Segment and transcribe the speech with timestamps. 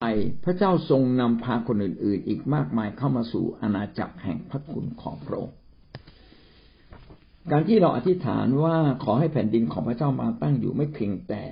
[0.00, 0.06] ไป
[0.44, 5.56] พระเจ้าทรงนำพาคนอื่น ๆ อีกมากมายเข้ามาสู่อาณาจักรแห่งพระคุณของพระองค์
[7.50, 11.42] การที่เราอธิษฐานว่าขอให้แผ่นดินของพระเจ้ามาตั้งอยู่ไม่เพียงแต่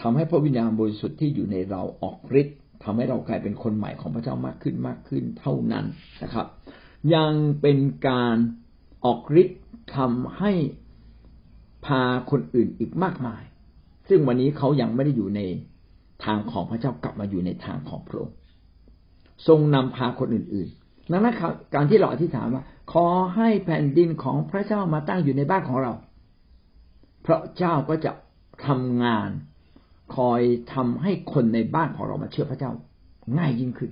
[0.00, 5.84] ทำให้พระวิญญาณบริสุทธิ์ที่อยู่ในเราออกฤทธิ์ทำให้เรากลายเป็นคนใหม่ของพระเจ้ามากขึ้นมากขึ้นเท่านั้น
[6.22, 6.46] นะครับ
[7.14, 8.36] ยังเป็นการ
[9.04, 9.60] ออกฤทธิ์
[9.96, 10.52] ทำให้
[11.86, 13.42] พาคนอื่นอีกมากมาย
[14.08, 15.40] ซึ่งวันนี้เขายังไม่ได้อยู่ใน
[16.24, 18.34] ทางของพระเจ้ากลับมาอยู่ในทางของพระองค์
[19.48, 21.34] ทรงนำพาคนอื่นๆดังนั้น
[21.74, 23.06] การที่เราอธิษฐานว่า ขอ
[23.36, 25.92] ให้แผ่นดินของพระเจ้ามาตั้งอยู่ในบ้านของเรา
[27.26, 28.12] พระเจ้าก็จะ
[28.66, 29.30] ทำงาน
[30.16, 30.40] คอย
[30.74, 32.70] ทำให้คนในบ้านของเรามาเชื่อพระเจ้า
[33.38, 33.90] ง่ายยิ่งขึ้น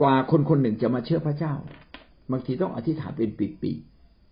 [0.00, 1.54] กว่าคนคนหนึ่งจะมาเชื่อพระเจ้า
[2.30, 3.72] บางทีต้องอธิษฐานเป็นปี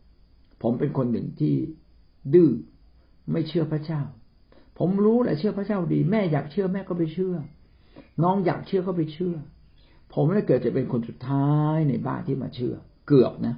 [0.00, 1.54] ๆผมเป็นคนหนึ่งที่
[2.34, 2.50] ดื้อ
[3.32, 4.00] ไม่เชื่อพระเจ้า
[4.84, 7.34] ผมรู้แหละเชื่อพระเจ้าดี แม่อยากเชื่อแม่ก็ไปเชื่อ
[8.22, 9.34] น้องอยากเชื่อก็ไปเชื่อ
[10.12, 12.74] ผมไม่ได้เกิดจะเป็นคนสุดท้ายในบ้านที่มาเชื่อ
[13.08, 13.54] เกือบนะ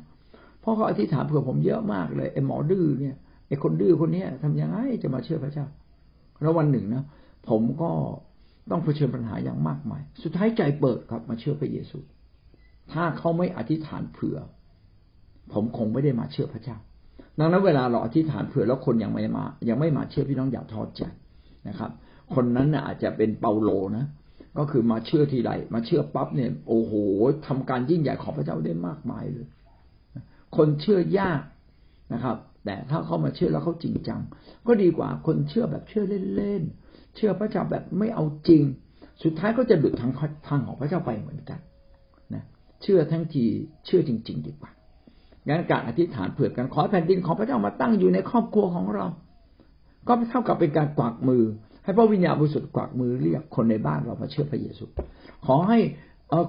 [0.61, 3.17] เพราะเขาอธิษฐานเผื่อผมเยอะมากเลยไอ้หมอดื้อเนี่ย
[3.49, 5.67] ไอ้คนดื้อคนเนี้ยทำยังไงจะมาเชื่อพระเจ้า
[6.43, 7.05] แล้ววันหนึ่งนะ
[7.49, 7.91] ผมก็
[8.71, 11.99] ต้องเผชิญปัญหาอย่างมากมาย สุดท้ายใจเปิดครับมาเชื่อพระเยซู
[12.93, 14.39] ถ้าเขาไม่อธิษฐานเผื่อ
[15.53, 16.77] ผมคงไม่ได้มาเชื่อพระเจ้า
[17.39, 21.03] ดังนั้นเวลาเราอธิษฐานเผื่อแล้วคนยังไม่มา ยังไม่มาเชื่อพี่น้องอย่าท้อใจ
[21.69, 21.91] นะครับ
[22.35, 24.05] คนนั้นน่ะอาจจะเป็นเปาโลนะ
[24.59, 26.93] ก็คือมาเชื่อทีไรมาเชื่อปั๊บเนี่ย โอ้โห
[27.47, 29.47] ทำการยิ่งใหญ่ของพระเจ้าได้มากมายเลย
[30.57, 31.41] คนเชื่อยาก
[32.13, 34.21] นะครับ แต่ถ้าเขามาเชื่อแล้วเขาจริงจัง
[34.67, 36.05] ก็ดีกว่าคนเชื่อแบบเชื่อ
[36.37, 38.63] เล่นๆเชื่อพระเจ้าแบบไม่เอาจริง
[39.23, 40.13] สุดท้ายก็จะหลุดทาง
[40.49, 41.61] ทางของพระเจ้าไปเหมือนกัน
[42.35, 42.45] นะ
[42.83, 43.45] เชื่อทั้งที
[43.87, 44.71] เชื่อจริง ๆ ดีกว่า
[45.49, 49.07] งั้นการอธิษฐานเผื่อกันขอแผ่นดินของพระเจ้ามาตั้งอยู่ในครอบครัวของเรา
[50.09, 51.43] ก็เท่ากับเป็นการกวักมือ
[51.85, 54.85] ให้พระวิญญาณบริสุทธิ์กวักมือเรียกคนในบ้านเรามาเชื่อพระเยซู
[55.47, 55.81] ขอให้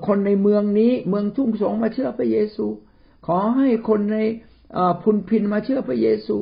[0.07, 2.65] คนในเมืองนี้เมืองทุ่งสงมาเชื่อพระเยซู
[3.27, 4.17] ขอให้คนใน
[5.03, 6.35] พุนพินมาเชื่อพระเยซู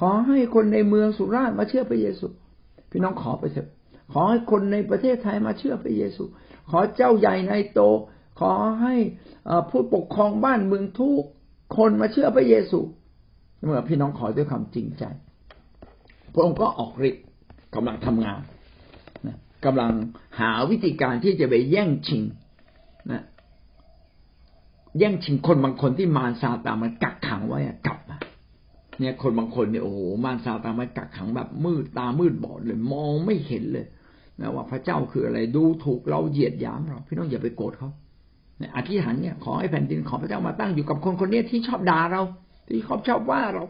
[0.00, 2.26] ขอให้คนในเมืองสุราษฎร์มาเชื่อพระเยซู
[2.90, 3.68] พี่น้องขอไปเถอะ
[4.12, 6.22] ขอให้คนในประเทศไทยมาเชื่อพระเยซู
[6.70, 7.80] ขอเจ้าใหญ่ในโต
[8.40, 8.94] ขอให้
[9.70, 11.24] ผู้ปกครองบ้านเมืองทุก
[11.76, 12.78] คนมาเชื่อพระเยซู
[13.64, 15.04] เมื่อพี่น้องขอด้วยความจริงใจ
[16.32, 17.24] พระองค์ก็ออกฤทธิ์
[17.74, 18.40] กำลังทำงาน
[19.26, 19.92] นะกำลัง
[20.40, 22.22] หาวิธีการที่จะไปแย่งชิง
[23.12, 23.22] นะ
[24.98, 28.18] แย่งชิงคนบางคนที่มารซาตานมันกักขังไว้กลับมา
[28.98, 33.86] เนี่ยคนบางคนเนี่ยโอ้โหมารซาตานมันกักขังแบบมืดตามืดบอดเลยมองไม่เห็นเลย
[34.40, 37.90] นะว่าพระเจ้าคืออะไรดูถูกเราเหยียดหยามเรา พี่น้องอย่าไปโกรธเขา
[38.76, 42.22] อธิษฐานเนี่ยขอให้แผ่นดินของพระเจ้ามาตั้งอยู่กับคนคนนี้ที่ชอบด่าเรา
[42.68, 43.64] ที่เขาชอบว่าเรา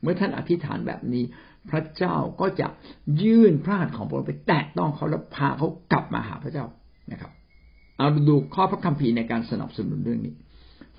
[0.00, 1.24] เมื่อท่านอธิษฐานแบบนี้
[1.70, 2.66] พระเจ้าก็จะ
[3.22, 6.66] ยื่นพระหัตถ์ของพระองค์ไปแตะต้องเขาแล้วพาเขากลับมาหาพระเจ้า
[7.12, 7.32] นะครับ
[7.96, 10.34] เอาดูข้อพระคัมภีร์ในการสนับสนุนเรื่องนี้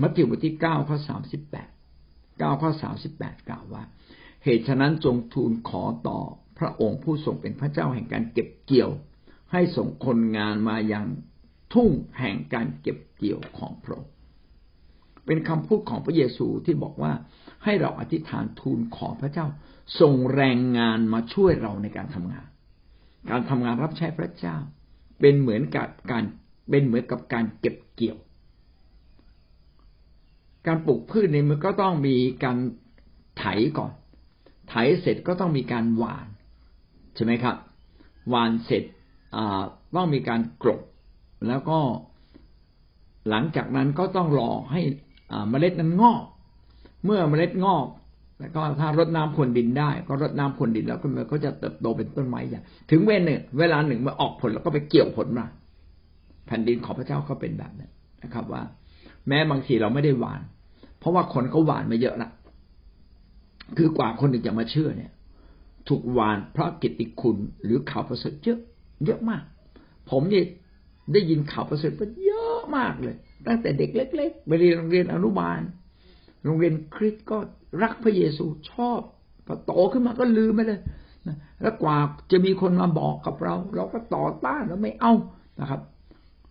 [0.02, 1.70] มัทธิวบทที่เก้าข้อสามสิบแปด
[2.40, 3.84] เก้าข้อสามสิบแปดกล่าวว่า
[4.44, 6.20] เหตุฉะนั้นจงทูลขอต่อ
[6.60, 8.92] พระองค์ผู้ทรงเป็นพระเจ้าแห่งการเก็บเกี่ยว
[9.52, 11.06] ให้ส่งคนงานมายัง
[11.74, 11.90] ทุ่ง
[12.20, 14.14] แห่งการเก็บเกี่ยวของพระองค์
[15.26, 17.12] เป็นคำพูดของพระเยซูที่บอกว่า
[17.64, 19.46] ให้เราอธิษฐานทูลขอพระเจ้า
[20.00, 22.48] ส่งแรงงานมาช่วยเราในการทำงาน
[23.30, 24.58] การทำงานรับใช้พระเจ้า
[25.20, 26.24] เป็นเหมือนกับการ
[26.70, 28.18] เป็นเหมือนกับการเก็บเกี่ยว
[30.68, 32.58] การปลูกพืชเนี่ยมันก็ต้องมีการ
[33.38, 33.46] ไถ
[33.78, 33.92] ก่อน
[34.70, 36.28] ไถเสร็จก็ต้องมีการหว่าน
[37.16, 37.56] ใช่ไหมครับ
[38.30, 38.84] หว่านเสร็จ
[39.96, 40.82] ต้องมีการกรบ
[41.48, 41.80] แล้วก็
[43.30, 44.82] หลังจากนั้นก็ต้องรอให้
[45.50, 46.24] เมล็ดนั้นงอก
[47.06, 47.86] เมื่อเมล็ดงอก
[48.40, 55.46] แล้วก็ถ้ารดน้ำพรวนดินได้ ก็รดน้ำพรวนดินแล้วก็มันก็จะเติบโตเป็นต้นไม้ใหญ่ถึงเวลหนึ่งเวลาหนึ่งมาออกผลแล้วก็ไปเกี่ยวผลมา
[56.48, 57.88] แผ่นดินของพระเจ้าก็เป็นแบบนี้
[58.24, 58.62] นะครับ ว่า
[59.28, 60.42] แม้บางทีเราไม่ได้หวาน
[61.00, 62.30] เพราะว่าคนก็หวานมาเยอะละ
[63.78, 65.12] คือกว่าคนหนึ่งจะมาเชื่อเนี่ย
[65.88, 68.60] ถูกหวานเพราะกิตติคุณหรือข่าวประเสริฐเยอะ
[69.06, 69.44] เยอะมาก
[70.10, 70.46] ผมเนี่ย
[71.14, 71.94] ได้ยินข่าวประเสริฐ
[72.26, 73.16] เยอะมากเลย
[73.48, 75.62] ตั้งแต่เด็กเล็กๆไปเรียนโรงเรียนอนุบาล
[76.46, 77.38] โรงเรียนคริสก็
[77.82, 79.00] รักพระเยซูชอบ
[79.48, 80.80] พอโตขึ้นมาก็ลืมไปเลย
[81.62, 81.98] แล้วกว่า
[82.32, 85.14] จะมีคนมาบอกกับเรา เราก็ต่อต้านแล้วไม่เอา
[85.62, 85.82] นะครับ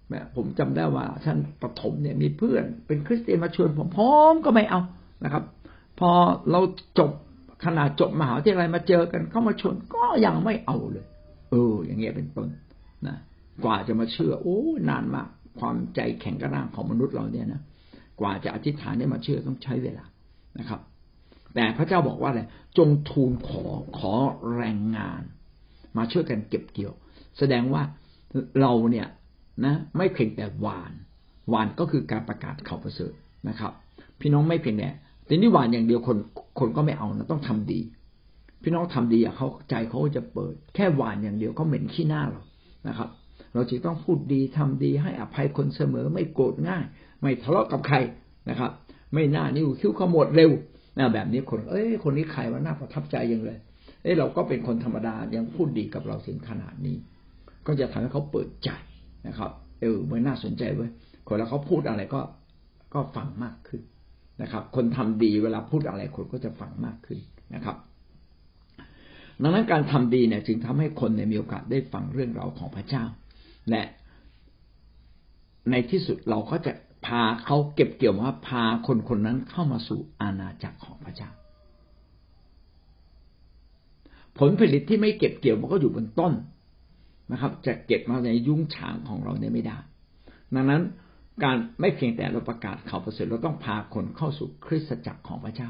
[0.09, 4.81] แม่ผมจำได้ว่าท่านปฐมเนี่ยมีเพื่อน เป็นคริสเตียนมาชวนผมพร้อมก็ไม่เอา
[5.25, 5.45] นะครับ
[5.99, 6.11] พอ
[6.51, 6.61] เรา
[6.99, 7.11] จบ
[7.65, 11.07] ขนาดจบมหาวิทยาลัยมาเจอกันเข้ามาชวนก็ยังไม่เอาเลย
[11.51, 12.49] เออ อย่างเงี้ยเป็นต้น
[13.07, 13.17] นะ
[13.65, 17.63] กว่าจะมาเชื่อ โอ้นานมากความใจแข็งกระด้างของมนุษย์เราเนี่ยนะ
[18.21, 20.05] กว่าจะอธิษฐานได้มาเชื่อต้องใช้เวลา
[20.59, 20.81] นะครับ
[21.55, 22.43] แต่พระเจ้าบอกว่าอะไร
[22.79, 23.67] จงทูลขอ
[23.99, 24.15] ขอ
[24.57, 25.23] แรงงาน
[25.97, 26.95] มาช่วยกันเก็บเกี่ยว
[27.39, 27.83] แสดงว่า
[28.61, 29.07] เราเนี่ย
[29.65, 30.93] นะไม่เพียงแต่หวาน
[31.49, 33.13] หวานก็คือการประกาศข่าวประเสริฐ
[33.49, 33.73] นะครับ
[34.21, 34.91] พี่น้องไม่เพียงแต่
[35.27, 36.19] แต่นี่หวานอย่างเดียวคน
[36.59, 37.81] คนก็ไม่เอานะต้องทำดี
[38.63, 42.43] พี่น้องทำดีอะเขาใจเขาจะเปิด แค่หวานอย่างเดียวก็เหม็นขี้หน้าเรา
[42.89, 43.09] นะครับ
[43.55, 46.85] เราจึงต้องพูดดีทำดีให้อภัยคนเสมอไม่โกรธง่าย
[47.21, 47.97] ไม่ทะเลาะกับใคร
[48.51, 48.71] นะครับ
[49.15, 50.51] ไม่น่านิ้วคิ้วขมวดเร็ว
[50.99, 53.59] นะแบบนี้คน เอ้ยคนนี้ใครว่าน่าประทับใจยังเลย
[54.03, 56.97] เอ้ยเราก็เป็นคนธรรมดายังพูดดีกับเราถึงขนาดนี้
[57.67, 58.71] ก็จะทำให้เขาเปิดใจ
[59.27, 59.51] นะครับ
[59.81, 60.91] เออมันน่าสนใจเว้ย
[61.27, 62.21] คนแล้วเขาพูดอะไรก็
[62.95, 63.83] ก็ฟังมากขึ้น
[64.43, 67.19] นะครับ คนทำดีเวลาพูดอะไรคนก็จะฟังมากขึ้น
[67.55, 67.77] นะครับ
[69.43, 73.05] ดังนั้นการทำดีเนี่ยจึงทำให้คนในมีโอกาสได้ฟังเรื่องราวของพระเจ้า
[73.69, 73.83] และ
[75.71, 76.73] ในที่สุดเราก็จะ
[77.07, 81.31] พาเขาเก็บเกี่ยวว่าพาคนคนนั้นเข้ามาสู่อาณาจักรของพระเจ้า
[84.39, 86.33] ผลผลิตที่ไม่เก็บเกี่ยวมันก็อยู่บนต้น
[87.33, 89.79] นะครับ จะเก็บมาในยุ้งฉางของเราเนี่ยไม่ได้
[90.55, 90.83] ดังนั้น
[91.43, 95.69] การไม่เพียงแต่เราประกาศข่าวประเสริฐเราต้องพาคนเข้าสู่คริสตจักรของพระเจ้า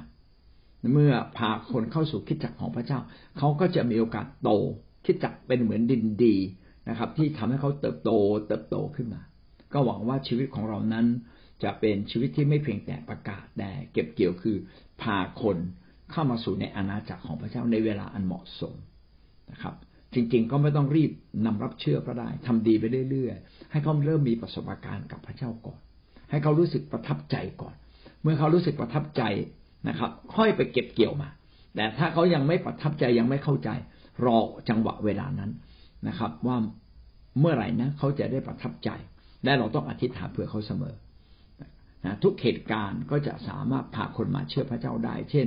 [0.93, 2.99] เมื่อพาคนเข้าสู่คริสตจักรของพระเจ้า
[3.39, 4.51] เขาก็จะมีโอกาสโต
[5.05, 6.37] คริสตจักรเป็นเหมือนดินดี
[6.88, 8.11] นะครับ ที่ทำให้เขาเติบโต
[8.49, 9.23] เติบโตขึ้นมา
[9.73, 11.06] ก็หวังว่าชีวิตของเรานั้น
[11.62, 14.56] จะเป็นชีวิตที่ไม่เพียงแต่ประกาศแต่เก็บเกี่ยวคือ
[15.03, 15.59] พาคน
[16.11, 18.75] เข้ามาสู่ในอาณาจักรของพระเจ้าในเวลาอันเหมาะสม
[19.53, 19.75] นะครับ
[20.15, 21.11] จริง ๆ ก็ไม่ต้องรีบ
[21.47, 25.81] นำรับเชื่อก็ได้ทำดีไปเรื่อยๆให้เขาเริ่มมีประสบการณ์กับพระเจ้าก่อน
[26.31, 27.75] ให้เขารู้สึกประทับใจก่อน
[28.23, 29.23] เมื่อเขารู้สึกประทับใจ
[29.88, 31.29] นะครับ ค่อยไปเก็บเกี่ยวมา
[31.75, 33.71] แต่ถ้าเขายังไม่ประทับใจยังไม่เข้าใจ
[34.25, 34.38] รอ
[34.69, 35.50] จังหวะเวลานั้น
[36.08, 36.56] นะครับ ว่า
[37.38, 38.91] เมื่อไหร่นะเขาจะได้ประทับใจ
[39.44, 40.94] และเราต้องอธิษฐานเผื่อเขาเสมอ
[42.05, 45.47] นะทุกเหตุการณ์ก็จะสามารถพาคนมาเชื่อพระเจ้าได้ เช่น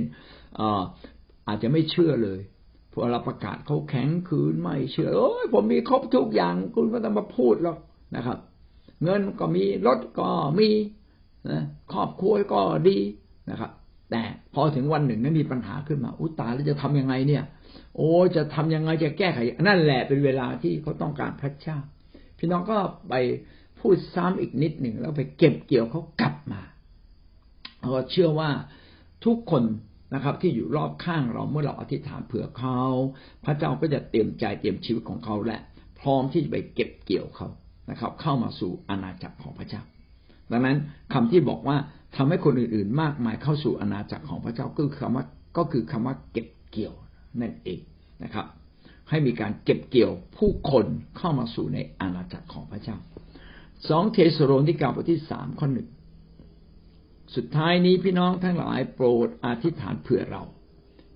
[1.48, 2.40] อาจจะไม่เชื่อเลย
[2.92, 7.78] พอเราประกาศเขาแข็งคืนไม่เชื่อโอ้ยผมมีครบทุกอย่าง คุณก็ต้องมาพูดหรอก
[8.16, 8.38] นะครับ
[9.02, 10.68] เงินก็มีรถก็มี
[11.50, 11.62] นะ
[11.92, 12.98] ครอบครัวก็ดี
[13.50, 13.70] นะครับ
[14.10, 14.22] แต่
[14.54, 17.44] พอถึงวันหนึ่งนั้นมีปัญหาขึ้นมาอุตตาแล้วจะทํำยังไงเนี่ย
[17.96, 21.78] โอ้จะทำยังไงจะแก้ไข นั่นแหละเป็นเวลาที่เขาต้องการพระเจ้า
[22.38, 22.78] พี่น้องก็
[23.08, 23.14] ไป
[23.78, 26.62] พูดซ้ำอีกนิดหนึ่งแล้วไปเก็บเกี่ยวเขากลับมา
[27.80, 28.50] เราเชื่อว่า
[29.24, 29.62] ทุกคน
[30.14, 32.80] นะครับที่อยู่รอบข้างเราเมื่อเราอธิษฐานเผื่อเขา
[33.44, 35.58] พระเจ้าก็จะเตรียมใจเตรียมชีวิตของเขาและ
[36.00, 37.48] พร้อมที่จะไปเก็บเกี่ยวเขา
[37.90, 39.82] นะครับ เข้ามาสู่อาณาจักรของพระเจ้า
[40.50, 40.76] ดังนั้น
[41.12, 41.76] คำที่บอกว่า
[42.16, 45.24] ทำให้คนอื่นๆ มากมายเข้าสู่อาณาจักรของพระเจ้าก็คือคำว่า
[45.56, 46.94] ก็คือคำว่าเก็บเกี่ยว
[47.40, 47.80] นั่นเอง
[48.22, 48.46] นะครับ
[49.08, 50.86] ให้มีการเก็บเกี่ยวผู้คน
[51.16, 52.96] เข้ามาสู่ในอาณาจักรของพระเจ้า
[53.88, 55.88] สองเทสโลนิกาบทที่สามข้อหนึ่ง
[57.34, 60.42] สุดท้ายนี้พี่น้องทั้งหลายโปรดอธิษฐานเผื่อเรา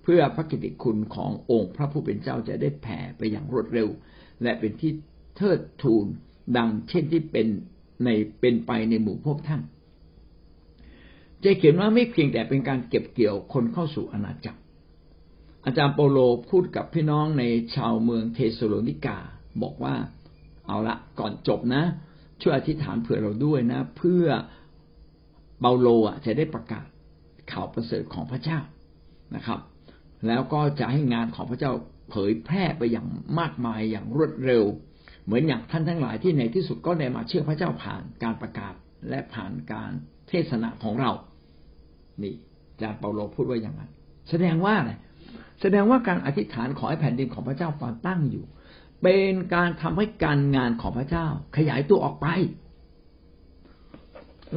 [0.03, 3.89] เพื่อพระกิติคุณขององค์พระผู้เป็นเจ้าจะได้แผ่ไปอย่างรวดเร็ว
[4.43, 4.91] และเป็นที่
[5.37, 6.05] เทิดทูน
[6.57, 7.47] ดังเช่นที่เป็น
[8.03, 9.61] ในเป็นไปในหมู่พวกท่าน
[11.43, 14.59] จะเขียนว่าไม่เพียงแต่เป็นการเก็บเกี่ยวคนเข้าสู่อาณาจักร
[15.65, 16.17] อาจารย์เปโล
[16.49, 17.43] พูดกับพี่น้องใน
[17.75, 19.17] ชาวเมืองเทสโลนิกา
[19.61, 19.95] บอกว่า
[20.67, 21.83] เอาละก่อนจบนะ
[22.41, 24.25] ช่วยอธิษฐานเผื่อเราด้วยนะ เพื่อ
[25.59, 26.85] เปาโลอะจะได้ประกาศ
[27.51, 28.59] ข่าวประเสริฐของพระเจ้า
[29.35, 29.59] นะครับ
[30.27, 31.71] แล้วก็จะให้งานของพระเจ้า
[32.09, 33.07] เผยแพร่ไปอย่าง
[33.39, 34.63] มากมายอย่างรวดเร็ว
[35.25, 38.73] เหมือนอย่างท่านทั้งหลายที่ในที่สุดก็ได้มาเชื่อพระเจ้าผ่านการประกาศ
[39.09, 39.91] และผ่านการ
[40.29, 41.11] เทศนาของเรา
[42.21, 42.33] นี่
[42.71, 43.91] อาจารย์เปาโลพูดว่าอย่างนั้น
[44.29, 44.91] แสดงว่าอะไร
[45.61, 48.45] แสดงว่าการอธิษฐานขอให้แผ่นดินของพระเจ้าฟังตั้งอยู่
[49.03, 52.27] เป็นการทำให้การงานของพระเจ้า ขยายตัวออกไป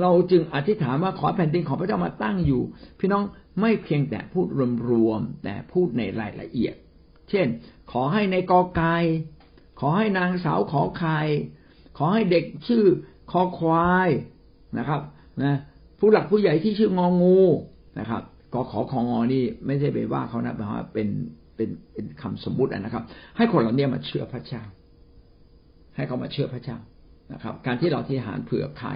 [0.01, 2.63] เราจึงอธิษฐานว่าขอแผ่นดินของพระเจ้ามาตั้งอยู่
[2.99, 3.25] พี่น้อง
[3.61, 4.47] ไม่เพียงแต่พูด
[4.91, 6.75] รวมๆแต่พูดในรายละเอียด
[7.31, 7.47] เช่น
[7.93, 8.97] ขอให้ในกอไก่
[9.81, 11.19] ขอให้นางสาวขอไข่
[11.97, 12.85] ขอให้เด็กชื่อ
[13.31, 14.09] คอควาย
[14.79, 15.01] นะครับ
[15.43, 15.59] นะ
[15.99, 17.41] ผู้หลักผู้ใหญ่ที่ชื่ององู
[17.99, 18.23] นะครับ
[18.55, 21.09] กขอของอนี่ไม่ใช่ไปว่าเขานะเพราะว่าเป็น
[21.57, 23.05] เป็นเป็นคำสมมุตินะครับ
[23.37, 24.63] ให้คนเราเนี่ยมาเชื่อพระเจ้า
[25.97, 26.79] ให้เขามาเชื่อพระเจ้า
[27.33, 28.91] นะครับ การที่เราที่หารเผื่อใคร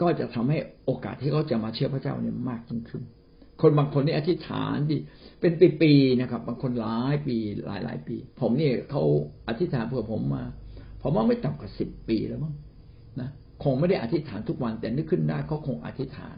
[0.00, 3.02] ก็จะทำให้โอกาสที่เขาจะมาเชื่อพระเจ้าเนี่ยมากยิ่งขึ้น
[3.62, 4.98] คนบางคนนี่อธิษฐานดิ
[5.40, 9.02] เป็นปีๆนะครับ บางคนหลายปีหลายหลายปี ผมนี่เขา
[9.48, 10.42] อธิษฐานเพื่อผมมา
[11.02, 12.54] ผมว่าไม่ต่ำกว่าสิบปีแล้วมั้ง
[13.20, 13.28] นะ
[13.62, 16.36] คงไม่ได้อธิษฐานทุกวัน แต่นึกขึ้นได้เขาคงอธิษฐาน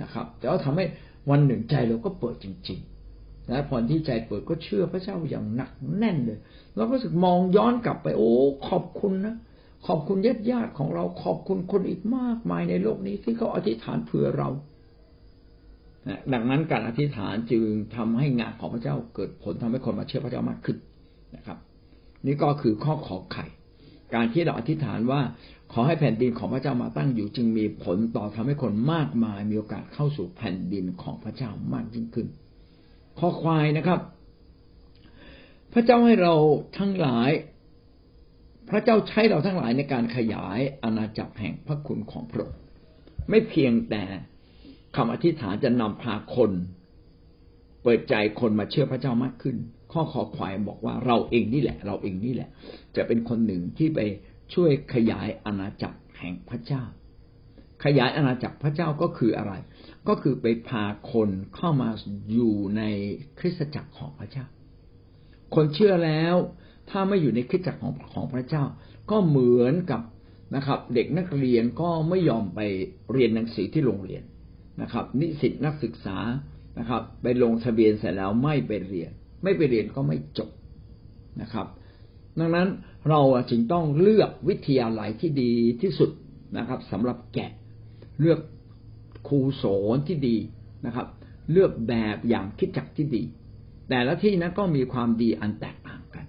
[0.00, 0.84] นะครับ แต่ว่าทำให้
[1.30, 6.38] วันหนึ่งใจเราก็เปิดจริงๆและพอที่ใจเปิดก็เชื่อพระเจ้าอย่างหนักแน่นเลย
[6.76, 8.30] เราก็รู้สึกมองย้อนกลับไป โอ้
[8.68, 9.36] ขอบคุณนะ
[9.86, 14.48] ขอบคุณญาติญาติของเราขอบคุณคนอีกมากมายในโลกนี้ที่เขาอธิษฐานเผื่อเรา
[16.32, 17.64] ดังนั้นการอธิษฐานจึง
[17.96, 20.76] ทำให้งานของพระเจ้าเกิดผลทำให้คนมาเชื่อพระเจ้ามากขึ้น
[21.36, 21.58] นะครับ
[22.26, 23.44] นี่ก็คือข้อขอไข่
[24.14, 25.20] การที่เราอธิษฐานว่า
[25.72, 32.26] ขอให้แผ่นดินของพระเจ้ามาตั้งอยู่จึงมีผลต่อทำให้คนมากมายมีโอกาสเข้าสู่แผ่นดินของพระเจ้ามากยิ่งขึ้น
[33.18, 34.00] ข้อควายนะครับ
[35.72, 36.34] พระเจ้าให้เรา
[36.78, 37.30] ทั้งหลาย
[38.70, 42.60] พระเจ้าใช้เราทั้งหลายในการขยายอาณาจักรแห่งพระคุณของพระองค์
[43.30, 44.04] ไม่เพียงแต่
[44.96, 46.50] คำอธิษฐานจะนำพาคน
[47.82, 49.56] เปิดใจคนมาเชื่อพระเจ้ามากขึ้น
[49.94, 52.48] ข้อขอควายบอกว่าเราเองนี่แหละ เราเองนี่แหละ
[52.96, 54.00] จะเป็นคนหนึ่งที่ไป
[54.54, 56.82] ช่วยขยายอาณาจักรแห่งพระเจ้า
[57.84, 59.52] ขยายอาณาจักรพระเจ้าก็คืออะไร
[60.08, 61.88] ก็คือไปพาคนเข้ามา
[62.32, 62.82] อยู่ใน
[63.38, 64.46] คริสตจักรของพระเจ้า
[65.54, 66.34] คนเชื่อแล้ว
[66.90, 68.64] ถ้าไม่อยู่ในคริสตจักรของของพระเจ้า
[69.10, 70.02] ก็เหมือนกับ
[70.56, 72.60] นะครับ เด็กนักเรียนก็ไม่ยอมไป
[73.12, 74.22] เรียนหนังสือที่โรงเรียน
[74.82, 76.18] นะครับ นิสิตนักศึกษา
[76.78, 79.12] นะครับ ไปลงทะเบียนเสร็จแล้วไม่ไปเรียน
[79.44, 80.50] ไม่ไปเรียนก็ไม่จบ
[81.42, 81.66] นะครับ
[82.38, 82.68] ดังนั้น
[83.08, 83.20] เรา
[83.50, 86.10] จึงต้องเลือกวิทยาลัยที่ดีที่สุด
[86.58, 87.50] นะครับสำหรับแกะ
[88.20, 88.40] เลือก
[89.28, 90.36] ครูสอนที่ดี
[90.86, 91.06] นะครับ
[91.52, 93.22] เลือกแบบอย่างคิดจักที่ดี
[93.88, 96.26] แต่ละที่นั้นก็มีความดีอันแตกต่างกัน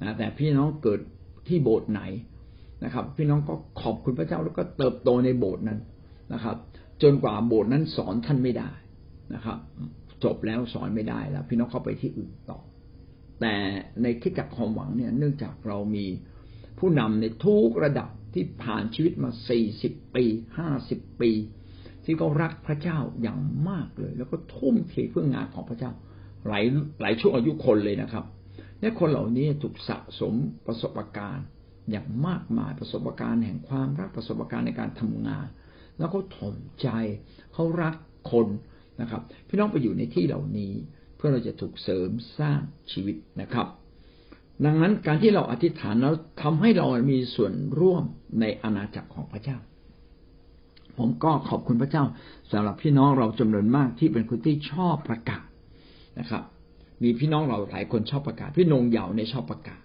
[0.00, 1.00] นะแต่พี่น้องเกิด
[1.48, 2.02] ที่โบสถ์ไหน
[2.84, 5.78] นะครับ พี่น้องก็ขอบคุณพระเจ้าแล้วก็เติบโตในโบสถ์นั้น
[6.32, 6.56] นะครับ
[7.02, 8.70] จนกว่าโบสถ์นั้นสอนท่านไม่ได้
[9.34, 9.58] นะครับ
[10.24, 12.60] จบแล้วสอนไม่ได้แล้ว พี่น้องเข้าไปที่อื่นต่อ
[13.40, 13.54] แต่
[14.02, 16.06] ในคิดจักความหวังเนี่ยเนื่องจากเรามี
[16.78, 20.24] ผู้นำในทุกระดับที่ผ่านชีวิตมาสี่สิบปี
[20.58, 21.30] ห้าสิบปี
[22.04, 25.92] ที่เขารักพระเจ้าอย่างมากเลย แล้วก็ทุ่มเทเพื่องานของพระเจ้า
[26.48, 26.64] หลาย
[27.00, 28.24] หลายช่วงอายุคนเลยนะครับ
[28.80, 30.34] และคนเหล่านี้ถูกสะสม
[30.66, 31.46] ประสบการณ์
[31.90, 35.46] อย่างมากมายประสบการณ์แห่งความรักประสบการณ์ในการทำงาน
[35.98, 36.88] แล้วเขาถ่มใจ
[37.54, 37.94] เขารัก
[38.32, 38.46] คน
[39.00, 40.72] นะครับ พี่น้องไปอยู่ในที่เหล่านี้
[41.16, 42.60] เพื่อเราจะถูกเสริมสร้าง
[42.92, 43.66] ชีวิตนะครับ
[44.64, 48.04] ดังนั้นการที่เราอธิษฐานแล้วทำให้เรามีส่วนร่วม
[48.40, 49.58] ในอาณาจักรของพระเจ้า
[50.98, 52.04] ผมก็ขอบคุณพระเจ้า
[52.52, 55.44] สำหรับพี่น้องเราจำนวนมากที่เป็นคนที่ชอบประกาศ
[56.18, 56.42] นะครับ
[57.02, 59.82] มีพี่น้องเราหลายคนชอบประกาศ พี่นงเหยาในชอบประกาศ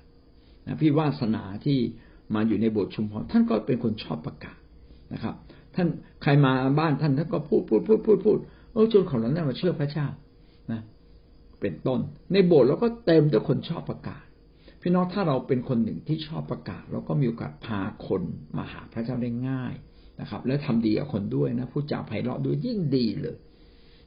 [0.68, 1.78] นะพี่วาสนาที่
[2.34, 4.58] มาอยู่ในโบสถ์ชุมพรท่านก็เป็นคนชอบประกาศ
[5.14, 5.36] นะครับ
[5.76, 5.88] ท่าน
[6.22, 8.40] ใครมาบ้านท่านท่านก็พูดพูดพูดพูดพูด
[8.76, 10.08] เออจนคนเหล่านั้นมาเชื่อพระเจ้า
[10.72, 10.82] นะ
[11.62, 12.00] เป็นต้น
[12.34, 14.26] ในโบสถ์เราก็เต็มด้วยคนชอบประกาศ
[14.82, 18.22] พี่น้องถ้าเราเป็นคนหนึ่งที่ชอบประกาศ เราก็มีโอกาสพาคน
[18.58, 19.74] มาหาพระเจ้าได้ง่าย
[20.22, 23.36] นะครับ แล้วทำดีกับคนด้วยนะผู้จ่าไพเราะด้วยยิ่งดีเลย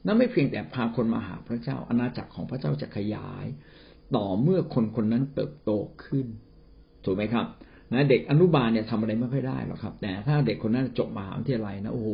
[0.05, 3.45] นั่นไม่เพียงแต่พาคนมาหาพระเจ้า อาณาจักรของพระเจ้าจะขยาย
[4.15, 5.71] ต่อเมื่อคนคนนั้นเติบโต
[6.05, 6.25] ขึ้น
[7.05, 7.45] ถูกไหมครับ
[7.93, 12.09] นะเด็กอนุบาลเนี่ยทำอะไรไม่ค่อยได้หรอกครับ แต่ถ้าเด็กคนนั้นจบมหาวิทยาลัยนะโอ้โห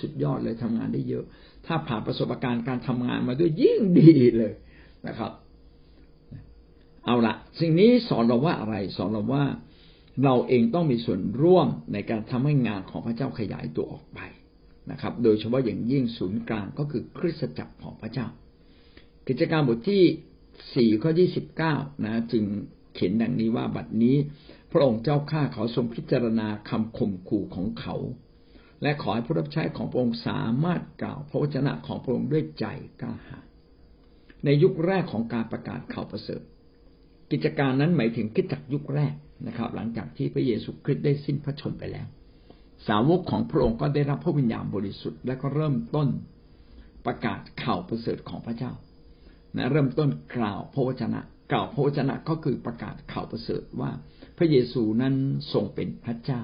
[0.00, 1.24] สุดยอดเลยทำงานได้เยอะ
[1.66, 4.52] ถ้าผ่านประสบการณ์การทำงานมาด้วยยิ่งดีเลย
[5.06, 5.32] นะครับ
[7.04, 9.44] เอาละสิ่งนี้สอนเราว่าอะไร สอนเราว่า
[10.24, 14.20] เราเองต้องมีส่วนร่วมในการทำให้งานของพระเจ้าขยายตัวออกไป
[14.90, 18.26] นะครับ โดยเฉพาะอย่างยิ่งศูนย์กลางก็คือคริสตจักรของพระเจ้า
[19.26, 20.02] กิจการบทที่
[20.74, 21.74] สี่ข้อยี่สิบเก้า
[22.04, 22.44] นะจึง
[22.94, 24.16] เขียนดังนี้ว่าบัดนี้
[24.72, 27.96] พระองค์เจ้าข้าเขาทรงพิจารณาคำข่มขู่ของเขา
[28.82, 32.66] และขอให้ผู้รับใช้ของพระองค์สามารถกล่าวพระวจนะของพระองค์ด้วยใจ
[33.00, 33.46] กล้าหาญ
[34.44, 36.42] ในยุคแรกของการประกาศข่าวประเสริฐ
[37.30, 39.14] กิจการนั้นหมายถึงคิดจักยุคแรก
[39.46, 42.06] นะครับ หลังจากที่พระเยซูคริสต์ได้สิ้นพระชนไปแล้ว
[42.88, 46.08] สาวกของพระองค์ก็ได้รับพระวิญญาณบริสุทธิ์และก็เริ่มต้น
[47.06, 48.72] ประกาศข่าวประเสริฐของพระเจ้า
[49.56, 51.20] นะเริ่มต้นกล่าวพระวจนะ
[51.52, 53.90] กล่าวพระวจนะก็คือประกาศข่าวประเสริฐว่า
[54.38, 55.14] พระเยซูนั้น
[55.52, 56.42] ทรงเป็นพระเจ้า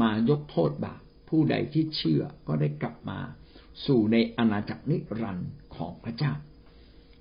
[0.00, 3.18] มายกโทษบาป ผู้ใดที่เชื่อก็ได้กลับมา
[3.86, 6.32] สู่ในอาณาจักรนิรันดร์ของพระเจ้า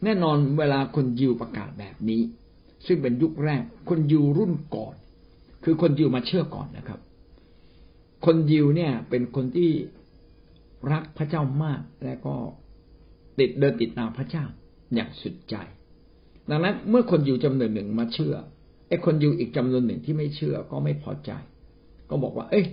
[0.03, 2.21] แน่นอนเวลาคนยิวประกาศแบบนี้
[2.87, 4.95] ซึ่งเป็นยุคแรก คนยิวรุ่นก่อน
[5.63, 6.99] คือคนยิวมาเชื่อก่อนนะครับ
[8.25, 9.71] คนยิวเนี่ยเป็นคนที่
[10.91, 12.35] รักพระเจ้ามากและก็
[13.39, 14.45] ติดเดินติดตามพระเจ้า
[14.93, 15.55] อย่างสุดใจ
[16.49, 18.35] ดังนั้นเมื่อคนยู่จำนวนหนึ่งมาเชื่อ
[18.87, 21.31] ไอ้คนยู่อีกจำนวนหนึ่งที่ไม่เชื่อก็ไม่พอใจ
[22.09, 22.65] ก็บอกว่า เอ้ย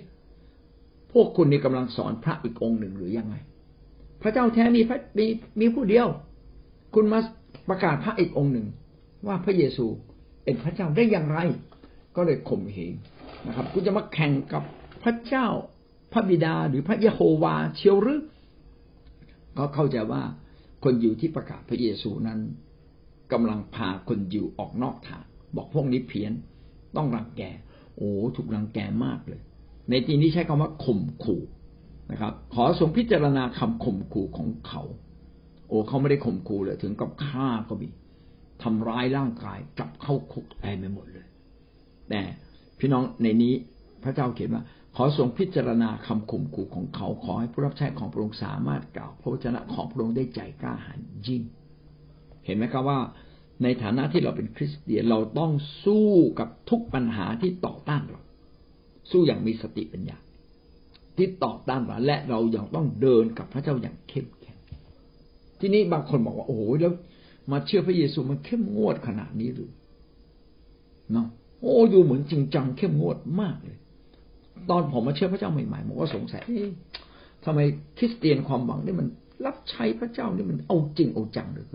[1.19, 3.37] วกคุณนี่กำลังสอนพระอีกองค์หนึ่งหรือยังไง
[4.23, 5.27] พระเจ้าแท้มีพระมี
[5.61, 6.09] มีผู้เดียว
[6.95, 7.21] คุณมา
[7.69, 8.67] ประกาศพระอีกองค์หนึ่ง
[9.27, 9.87] ว่าพระเยซู
[10.45, 11.41] เป็นพระเจ้าได้อย่างไร
[12.17, 12.93] ก็เลยข่มเหง
[13.47, 14.63] นะครับ คุณจะมาแข่งกับ
[15.03, 15.47] พระเจ้า
[16.13, 18.23] พระบิดาหรือพระเยโฮวาเชียวหรือ
[19.59, 20.23] ก็เข้าใจว่า
[20.85, 22.39] คนอยู่ที่ประกาศพระเยซูนั้น
[23.33, 25.25] กำลังพาคนยิวออกนอกทาง
[25.57, 26.33] บอกพวกนี้เพี้ยน
[26.97, 27.43] ต้องรังแก
[27.97, 29.43] โอ้ถูกรังแกมากเลย
[29.91, 31.43] ในที่นี้ใช้คำว่าข่มขู่
[32.11, 34.83] นะครับ ขอทรงพิจารณาคำข่มขู่ของเขา
[35.69, 37.89] โอ้เขาไม่ได้ข่มขู่เลยถึงกับฆ่าก็มี
[38.63, 41.27] ทำร้ายร่างกายจับเข้าคุกแอไปหมดเลย
[42.11, 42.23] แต่
[42.79, 43.55] พี่น้องในนี้
[44.03, 44.65] พระเจ้าเขียนว่า
[44.97, 51.43] ขอทรงพิจารณาคำข่มขู่ของเขา ขอให้ผู้รับใช้ของพระองค์สามารถกล่าวพระวจนะของพระองค์ได้ใจกล้าหาญยิ่ง
[52.47, 52.99] เห็นไหมครับว่า
[53.63, 55.53] ในฐานะที่เราเป็นคริสเตียนเราต้อง
[55.85, 58.21] สู้กับทุกปัญหาที่ต่อต้านเรา
[59.11, 60.17] สู้อย่างมีสติปัญญา
[61.17, 64.59] ที่ต่อต้านเราและเรายังต้องเดินกับพระเจ้าอย่างเข้มแข็ง
[65.61, 66.93] ทีนี้บางคนบอกว่าโอ้โหแล้ว
[67.53, 69.71] มาเชื่อพระเยซูมันเข้มงวดขนาดนี้หรือ
[71.13, 71.27] เนาะ
[71.61, 73.79] โอ้ดูเหมือนจริงจังเข้มงวดมากเลย
[74.71, 76.43] ตอนผมมาเชื่อพระเจ้าใหม่ๆผมก็สงสัย
[77.45, 77.61] ทำไม
[77.99, 79.07] คริสเตียนความหวังนี่มัน
[79.47, 81.67] รับใช้พระเจ้านี่มันเอาจริงเอาจังเลย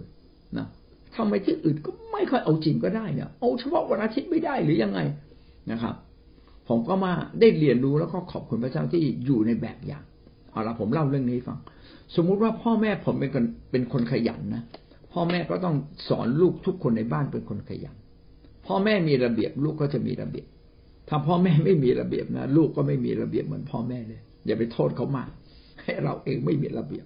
[0.58, 0.68] นะ
[1.16, 5.00] ทำไมที่อื่นก็ไม่ค่อยเอาจริงก็ได้เนี่ยเอาเฉพาะวันอาทิตย์ไม่ได้หรือยังไง
[5.72, 5.96] นะครับ
[6.72, 10.04] ผมก็มาได้เรียนรู้แล้วก็ขอบคุณพระเจ้าที่อยู่ในแบบอย่าง
[10.52, 11.58] เอาละผมเล่าเรื่องนี้ฟัง
[12.16, 14.64] สมมุติว่าพ่อแม่ผมเป็นคนเป็นคนขยันนะ
[15.14, 15.76] พ่อแม่ก็ต้อง
[16.10, 17.96] สอนลูกทุกคนในบ้านเป็นคนขยัน
[18.68, 20.48] พ่อแม่มีระเบียบลูกก็จะมีระเบียบ
[21.10, 25.30] ถ้าพ่อแม่ไม่มีระเบียบนะลูกก็ไม่มีระเบียบเหมือนพ่อแม่เลย อย่าไปโทษเขามาก
[25.84, 27.06] ให้เราเองไม่มีระเบียบ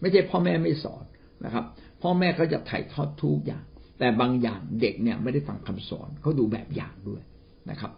[0.00, 1.04] ไม่ใช่พ่อแม่ไม่สอน
[1.44, 1.64] นะครับ
[2.02, 3.64] พ่อแม่ก็จะถ่ายทอดทุกอย่าง
[3.98, 7.22] แต่บางอย่างเด็กเนี่ยไม่ได้ฟังคำสอนเขาดูแบบอย่างด้วย
[7.70, 7.92] นะครับ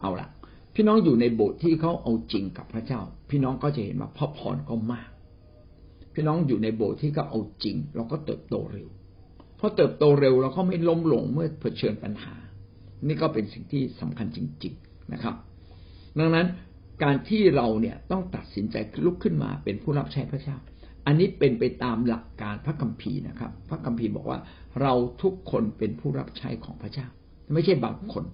[0.00, 0.28] เอาละ
[0.74, 3.00] พี่น้องอยู่ในโบสถ์ที่เขาเอาจริงกับพระเจ้า
[3.30, 5.10] พี่น้องก็จะเห็นว่าพระพรก็มาก
[6.14, 8.88] พี่น้องอยู่ในโบสถ์ที่เขาเอาจริง เราก็เติบโตเร็ว
[9.58, 12.34] พราะเติบโตเร็วเราก็ไม่ล้มหลงเมื่อเผชิญปัญหา
[13.06, 15.34] นี่ก็เป็นสิ่งที่สำคัญจริง ๆนะครับ
[16.18, 16.46] ดังนั้น
[17.02, 20.56] การที่เราเนี่ยต้องตัดสินใจลุกขึ้นมาเป็นผู้รับใช้พระเจ้า
[21.06, 24.38] อันนี้เป็นไปตามหลักการพระคัมภีร์นะครับ พระคัมภีร์บอกว่า
[24.82, 27.06] เราทุกคนเป็นผู้รับใช้ของพระเจ้า
[27.52, 28.24] ไม่ใช่บางคน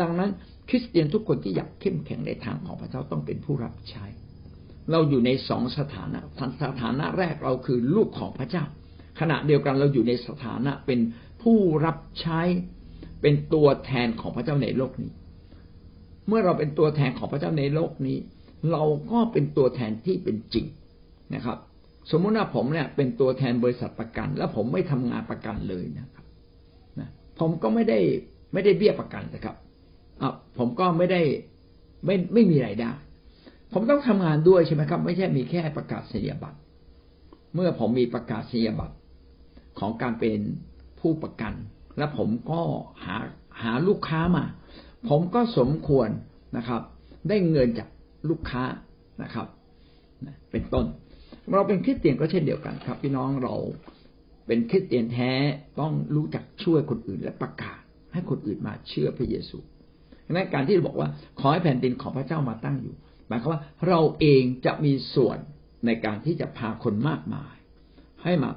[0.00, 0.30] ดังนั้น
[0.68, 4.04] คริสเตียนทุกคนที่อยากเข้มแข็งในทางของพระเจ้าต้องเป็นผู้รับใช้
[4.90, 6.20] เราอยู่ในสองสถานะ
[6.62, 8.64] สถานะแรกเราคือลูกของพระเจ้า
[9.20, 11.00] ขณะเดียวกันเราอยู่ในสถานะเป็น
[11.42, 12.40] ผู้รับใช้
[13.22, 15.12] เป็นตัวแทนของพระเจ้าในโลกนี้
[16.28, 18.18] เมื่อเราเป็นตัวแทนของพระเจ้าในโลกนี้
[18.72, 20.66] เราก็เป็นตัวแทนที่เป็นจริง
[21.34, 21.58] นะครับ
[22.10, 26.26] สมมุติว่าผมเนี่ยเป็นตัวแทนบริษัทประกัน แล้วผมไม่ทำงานประกันเลยนะครับ
[26.98, 27.98] นะผมก็ไม่ได้
[28.52, 29.56] ไม่ได้เบี้ยประกันนะครับ
[30.22, 31.20] อะผมก็ไม่ได้
[32.06, 32.92] ไม่ไม่มีรายได้
[33.72, 36.58] ผมต้องทำงานด้วยใช่ไหมครับ ไม่ใช่มีแค่ประกาศนียบัตร
[37.54, 38.96] เมื่อผมมีประกาศนียบัตร
[39.78, 40.40] ของการเป็น
[41.00, 41.54] ผู้ประกัน
[41.98, 42.60] และผมก็
[43.04, 43.16] หา
[43.62, 44.44] หาลูกค้ามา
[45.08, 46.08] ผมก็สมควร
[46.56, 46.82] นะครับ
[47.28, 47.88] ได้เงินจาก
[48.28, 48.64] ลูกค้า
[49.22, 49.46] นะครับ
[50.50, 50.86] เป็นต้น
[51.56, 53.54] เราเป็นคริสเตียนก็เช่นเดียวกันครับ พี่น้องเรา
[54.46, 55.32] เป็นคริสเตียนแท้
[55.80, 57.80] ต้องรู้จักช่วยคนอื่นและประกาศ
[58.12, 59.58] ให้คนอื่นมาเชื่อพระเยซู
[60.30, 61.08] นั้นการที่เราบอกว่า
[61.40, 62.94] ขอให้แผ่นดินของพระเจ้ามาตั้งอยู่
[63.28, 65.38] หมายความว่าเราเองจะมีส่วน
[65.86, 67.54] ในการที่จะพาคนมากมาย
[68.22, 68.50] ให้มา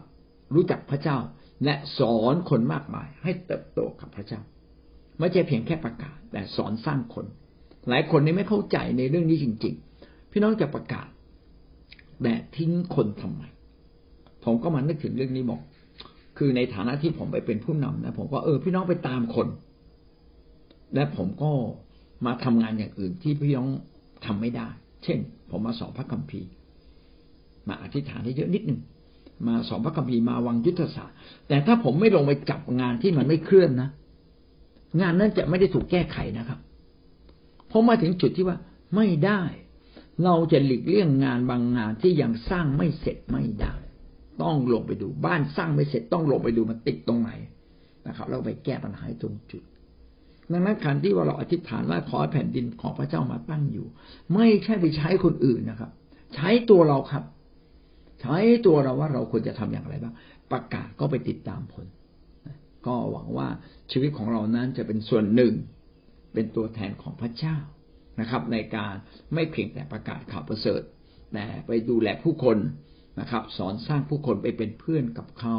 [0.56, 1.17] รู้จักพระเจ้า
[1.65, 4.41] และสอนคนมากมาย ให้เติบโตกับพระเจ้า
[5.19, 7.25] ไม่ใช่เพียงแค่ประกาศ แต่สอนสร้างคน
[7.89, 11.08] หลายคนนี่ไม่เข้าใจในเรื่องนี้จริง ๆ พี่น้องจะประกาศ
[12.21, 13.43] แต่ทิ้งคนทำไม
[14.43, 15.60] ผมก็มานึกถึงเรื่องนี้บอก
[16.38, 19.47] คือในฐานะที่ผมไปเป็นผู้นำนะผมก็เออพี่น้องไปตามคน
[20.95, 21.51] และผมก็
[22.25, 23.69] มาทำงานอย่างอื่นที่พี่น้อง
[24.25, 24.67] ทำไม่ได้
[25.03, 26.49] เช่น ผมมาสอนพระคัมภีร์
[27.67, 28.79] มาอธิษฐานให้เยอะนิดหนึ่ง
[29.47, 31.15] มาสอนพระคัมภีร์มาวางยุทธศาสตร์
[31.47, 33.89] แต่ถ้าผมไม่ลงไปจับงานที่มันไม่เคลื่อนนะ
[35.01, 36.60] งานนั้นจะไม่ได้ถูกแก้ไขนะครับ
[37.71, 38.58] พอมาถึงจุดที่ว่า
[38.95, 39.41] ไม่ได้
[40.23, 43.73] เราจะหลีกเลี่ยงงานบางงานที่ยังสร้างไม่เสร็จไม่ได้
[44.41, 47.31] ต้องลงไปดูบ้านสร้างไม่เสร็จต้องลงไปดูมันติดตรงไหน
[48.08, 49.63] นะครับ เราไปแก้ปัญหาตรงจุด
[50.51, 53.88] ดังนั้นการที่ว่าเราอธิษฐานว่าขอแผ่นดินของพระเจ้ามาตั้งอยู่
[54.34, 55.91] ไม่ใช่ไปใช้คนอื่นนะครับ
[56.36, 57.23] ใช้ตัวเราครับ
[58.21, 60.13] ใช้ตัวเราว่าเราควรจะทำอย่างไรบ้าง
[60.51, 61.86] ประกาศก็ไปติดตามผล
[62.88, 63.47] ก็หวังว่า
[63.91, 65.53] ชีวิตของเรานั้นจะเป็นส่วนหนึ่ง
[66.34, 67.58] เป็นตัวแทนของพระเจ้า
[68.19, 68.93] นะครับ ในการ
[69.34, 70.81] ไม่เพียงแต่ประกาศข่าวประเสริฐ
[71.34, 72.58] แต่ไปดูแลผู้คน
[73.19, 75.58] นะครับ สอนสร้างผู้คนไปเป็นเพื่อนกับเขา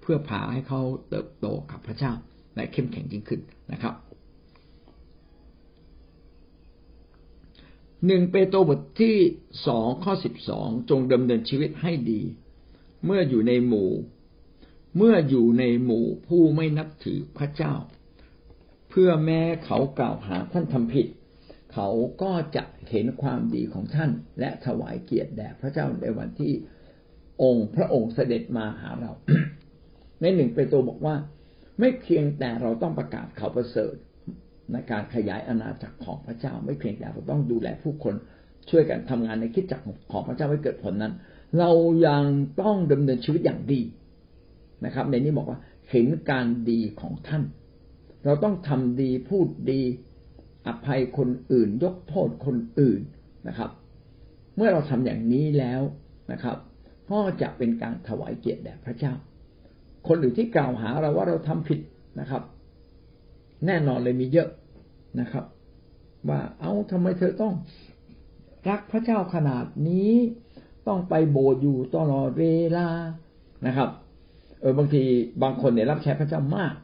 [0.00, 2.12] เพื่อพาให้เขาเติบโตกับพระเจ้า
[2.56, 3.40] และเข้มแข็งยิ่งขึ้น
[3.72, 3.94] นะครับ
[8.06, 9.16] หนึ่งเปโตรบทที่
[9.66, 12.22] สองข้อสิบสองจงดำเนินชีวิตให้ดี
[13.04, 13.90] เมื่ออยู่ในหมู่
[14.96, 17.74] เมื่ออยู่ในหมู่ผู้ไม่นับถือพระเจ้า
[18.90, 21.06] เพื่อแม้เขากล่าวหาท่านทำผิด
[21.72, 21.88] เขา
[22.22, 26.52] ก็จะเห็นความดีของท่าน และถวายเกียรติแด่พระเจ้าในวันที่
[27.42, 29.12] องค์พระองค์เสด็จมาหาเรา
[30.20, 31.16] ในหนึ่งเปโตรบอกว่า
[31.78, 33.94] ไม่เพียงแต่เราต้องประกาศข่าวประเสริฐ
[34.72, 38.14] ในการขยายอาณาจักรของพระเจ้า ไม่เพียงแต่เราต้องดูแลผู้คน
[38.70, 41.12] ช่วยกันทำงานในคิดจักรของพระเจ้าให้เกิดผลนั้น
[41.58, 41.70] เรา
[42.06, 42.24] ยัง
[42.62, 43.80] ต้องดำเนินชีวิตอย่างดี
[44.84, 45.58] นะครับ ในนี้บอกว่า
[45.90, 47.42] เห็นการดีของท่าน
[48.24, 49.80] เราต้องทำดีพูดดี
[50.66, 53.00] อภัยคนอื่น ยกโทษคนอื่น
[53.48, 53.70] นะครับ
[54.56, 55.82] เมื่อเราทำอย่างนี้แล้ว
[56.32, 56.56] นะครับ
[57.10, 59.12] ก็จะเป็นการถวายเกียรติแด่พระเจ้า
[60.08, 61.80] คนอื่นที่กล่าวหาเราว่าเราทำผิด
[62.20, 62.42] นะครับ
[63.66, 64.48] แน่นอนเลยมีเยอะ
[65.20, 65.44] นะครับ
[66.28, 67.54] ว่าเอา้าทำไมเธอต้อง
[68.68, 70.12] รักพระเจ้าขนาดนี้
[70.86, 72.44] ต้องไปโบสถ์อยู่ตลอดเว
[72.76, 72.88] ลา
[73.66, 73.88] นะครับ
[74.60, 75.02] เออบางที
[75.42, 76.74] บางคนเนี่ยรับใช้พระเจ้ามาก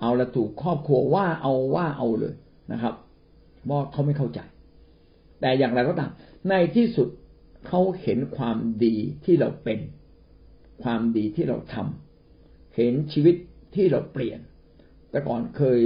[0.00, 2.34] เอาละถูกครอบครัวว่าเอาว่าเอาเลย
[2.72, 2.94] นะครับ
[3.66, 4.40] เพราะเขาไม่เข้าใจ
[5.40, 6.10] แต่อย่างไรก็ตาม
[6.48, 7.08] ในที่สุด
[7.66, 9.78] เขาเห็นความดีที่เราเป็น
[10.82, 13.36] ความดีที่เราทำเห็นชีวิต
[13.74, 14.40] ที่เราเปลี่ยน
[15.10, 15.80] แต่ก่อนเคย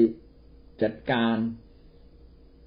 [0.82, 1.36] จัดการ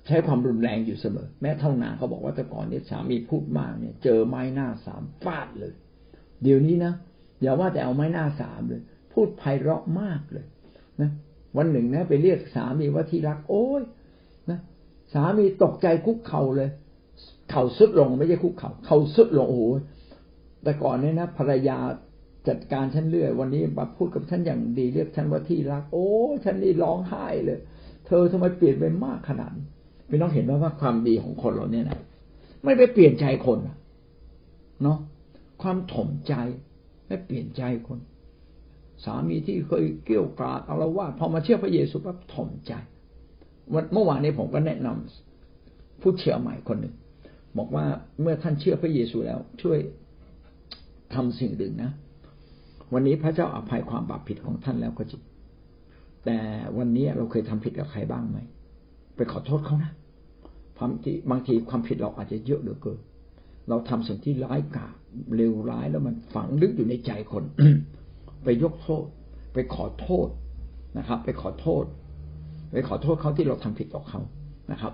[0.08, 5.74] ใช้ความรุนแรงอยู่เสมอ แม้เท่านาเขาบอกว่าแต่ก่อนเนี่ยสามีพูดมากเนี่ย เจอไม้หน้าสามฟาดเลย
[6.44, 6.94] เดี๋ยวนี้นะ
[7.42, 8.82] อย่าว่าแต่เอาไม้หน้าสามเลย
[9.14, 10.46] พูดไพเราะมากเลย
[11.02, 11.10] นะ
[11.58, 13.84] วันหนึ่งนะ ไปเรียกสามีว่าที่รัก โอ้ย
[14.50, 14.60] นะ
[15.14, 16.70] สามีตกใจคุกเข่าเลย
[17.50, 19.64] เข่าสุดลงไม่ใช่คุกเข่าเข่าสุดลงโอ้โห
[20.64, 21.78] แต่ก่อนเนี่ยนะภรรยา
[22.48, 26.08] จัดการฉันเรื่อย วันนี้มาพูดกับฉันอย่างดีเรียกฉันว่าที่รัก โอ้
[26.46, 27.60] ฉันนี่ร้องไห้เลย
[28.06, 29.52] เธอทำไมเปลี่ยนไปมากขนาด
[30.10, 32.00] พี่น้องเห็นไหมว่าความดีของคนเราเนี่ยนะ
[32.64, 33.60] ไม่ไปเปลี่ยนใจคน
[34.84, 34.98] เนาะ
[35.62, 36.34] ความถ่มใจ
[37.08, 38.00] ไม่เปลี่ยนใจคน
[39.04, 42.74] สามีที่เคยเกี่ยวกราดเอาละว่าพอมาเชื่อพระเยซูปั๊บถ่มใจ
[43.74, 46.96] วันเมื่อวานนี้ผมก็แนะนำผู้เชื่อใหม่คนหนึ่ง
[47.58, 47.86] บอกว่า
[48.22, 49.78] เมื่อท่านเชื่อพระเยซูแล้ว ช่วย
[51.14, 51.92] ทำสิ่งหนึ่งนะ
[52.94, 55.22] วันนี้พระเจ้าอภัยความบาปผิดของท่านแล้วก็จริง
[56.26, 56.40] แต่
[56.78, 58.40] วันนี้เราเคยทำผิดกับใครบ้างไหม
[59.16, 59.92] ไปขอโทษเขานะ
[60.80, 63.00] บางทีบางทีความผิดเราอาจจะเยอะเหลือเกิน
[63.70, 64.96] เราทำสิ่งที่ร้ายกาจ
[65.36, 67.44] เลวร้ายแล้วมันฝังลึกอยู่ในใจคน
[68.44, 69.04] ไปยกโทษ
[69.54, 70.28] ไปขอโทษ
[70.98, 71.84] นะครับ ไปขอโทษ
[72.72, 74.22] ไปขอโทษเขาที่เราทำผิดต่อเขา
[74.72, 74.94] นะครับ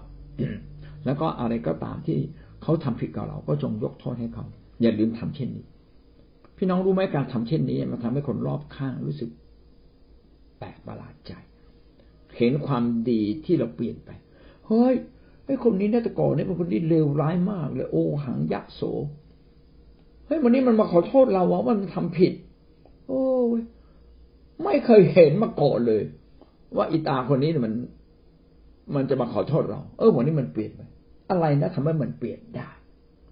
[1.05, 2.17] แล้วก็อะไรก็ตามที่
[2.63, 4.45] เขาทำผิดกับเรา ก็จงยกโทษให้เขา
[4.81, 5.65] อย่าลืมทำเช่นนี้
[6.57, 9.29] พี่น้องรู้ไหมการทำเช่นนี้ มันทำให้คนรอบข้างรู้สึก
[10.61, 11.33] แปลกประหลาดใจ
[12.37, 14.09] เห็นความดีที่เราเปลี่ยนไป
[14.67, 14.95] เฮ้ย
[15.45, 18.81] ไอ้คนนี้น่าจะก่อนนี่เป็นคนที่เลวร้ายมากเลย โอ้หังยักษ์โส
[20.27, 22.33] เฮ้ยวันนี้มันมาขอโทษเราว่ามันทำผิด
[23.07, 23.23] โอ้
[23.59, 23.61] ย
[24.63, 26.03] ไม่เคยเห็นมาก่อนเลย
[26.75, 27.73] ว่าอีตาคนนี้มัน
[28.95, 30.81] มันจะมาขอโทษเรา เออวันนี้มันเปลี่ยนไป
[31.29, 32.69] อะไรนะทำให้มันเปลี่ยนได้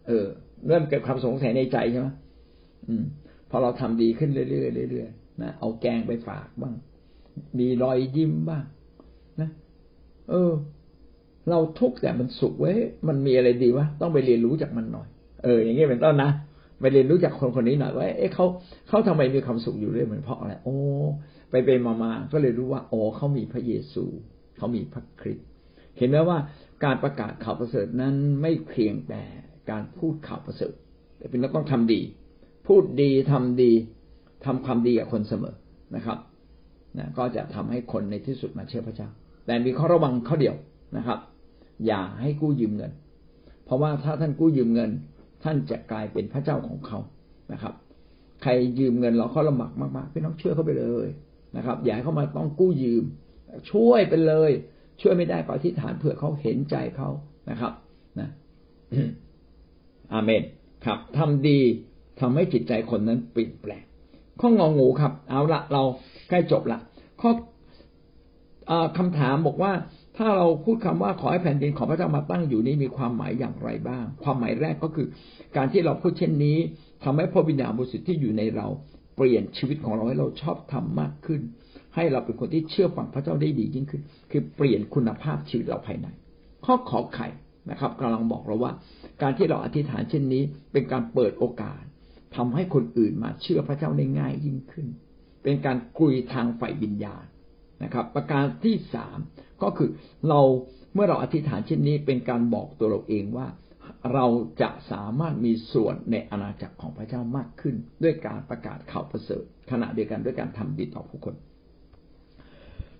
[0.08, 0.26] เออ
[0.68, 2.08] เริ่มเกิดความสงสัยในใจใช่ไหม
[2.88, 3.04] อืม
[3.50, 6.74] พอเราทำดีขึ้นเรื่อยๆเรื่อยๆนะเอาแกงไปฝากบ้าง
[7.60, 8.64] มีรอยยิ้มบ้าง
[9.42, 9.50] นะ
[10.30, 10.52] เออ
[11.50, 15.08] เราทุกข์แต่มันสุขเว้ยมันมีอะไรดีวะต้องไปเรียนรู้จากมันหน่อย
[15.44, 16.32] เออ อย่างเงี้ยเป็นต้นนะ
[16.82, 18.46] ไปเรียนรู้จากคนคนนี้หน่อยว่าเอ๊ะเขา
[18.88, 20.76] เขาทำไมมีความสุขอยู่เรื่อยเหมือนเพราะอะไรโอ้
[21.50, 24.06] ไปไปมามาก็เลยรู้ว่าโอ้เขามีพระเยซู
[24.58, 25.48] เขามีพระคริสต์
[25.98, 26.38] เห็นไหมว่า
[26.84, 29.22] การประกาศข่าวประเสริฐนั้นไม่เพียงแต่
[29.70, 30.74] การพูดข่าวประเสริฐ
[31.18, 32.02] แต่เป็นต้องทำดี
[32.68, 33.72] พูดดีทำดี
[34.46, 35.56] ทำความดีกับคนเสมอ
[35.96, 36.18] นะครับ
[36.98, 39.10] นะก็จะทำให้คนในที่สุดมาเชื่อพระเจ้า
[39.46, 40.56] แต่มีข้อระวังข้อเดียว
[40.98, 41.20] นะครับ
[41.86, 42.92] อย่าให้กู้ยืมเงิน
[43.66, 44.90] เพราะว่าถ้าท่านกู้ยืมเงิน
[45.44, 47.00] ท่านจะกลายเป็นพระเจ้าของเขา
[47.54, 47.74] นะครับ
[48.44, 51.08] ใครยืมเงินเราเขาลำบากมากๆพี่น้องเชื่อเขาไปเลย
[51.58, 53.04] นะครับ อย่าให้เขามาต้องกู้ยืม
[53.72, 54.52] ช่วยไปเลย
[55.02, 57.10] ช่วยไม่ได้ก็อธิษฐานเผื่อเขาเห็นใจเขา
[57.50, 57.74] นะครับ
[58.20, 58.30] นะ
[60.14, 60.44] อาเมน
[60.86, 61.60] ครับทำดี
[62.20, 63.84] ทำให้จิตใจคนนั้นเปลี่ยนแปลง
[64.42, 65.84] ข้ององูครับ เอาละเรา
[66.30, 66.80] ใกล้จบละ
[67.22, 67.32] ข้อ
[68.98, 69.72] คำถามบอกว่า
[70.18, 75.08] ถ้าเราพูดคำว่าขอให้แผ่นดินของพระเจ้ามาตั้งอยู่นี้มีความหมายอย่างไรบ้าง ความหมายแรกก็คือ
[75.56, 76.58] การที่เราพูดเช่นนี้
[77.04, 78.68] ทำให้พระวิญญาณบริสุทธิ์ที่อยู่ในเรา
[79.16, 81.42] เปลี่ยนชีวิตของเราให้เราชอบทำมากขึ้น
[81.96, 86.08] ให้เราเป็นคนที่เชื่อฟังพระเจ้าได้ดียิ่งขึ้น คือเปลี่ยนคุณภาพชีวิตเราภายใน
[86.66, 87.28] ข้อขอไข่
[87.70, 88.72] นะครับกำลังบอกเราว่า
[89.22, 91.82] การที่เราอธิษฐานเช่นนี้ เป็นการเปิดโอกาส
[92.36, 94.88] ทำให้คนอื่นมาเชื่อพระเจ้าได้ง่ายยิ่งขึ้น
[95.44, 97.26] เป็นการกุยทางฝ่ายวิญญาณ
[97.84, 99.18] นะครับ ประการที่สาม
[99.64, 99.90] ก็คือ
[100.30, 100.42] เรา
[100.94, 103.48] เมื่อเราอธิษฐานเช่นนี้เป็นการบอกตัวเราเองว่า
[104.14, 104.26] เรา
[104.62, 111.36] จะสามารถมีส่วนในอาณาจักรของพระเจ้ามากขึ้น ด้วยการประกาศข่าวประเสริฐขณะเดียวกันด้วยการทำดีต่อผู้คน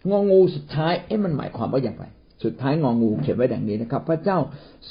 [0.10, 2.06] งองูสุดท้ายเอ๊ะมันหมายความว่าอย่างไร
[2.44, 4.40] สุดท้ายงองูเขียนไว้ดังนี้นะครับ พระเจ้า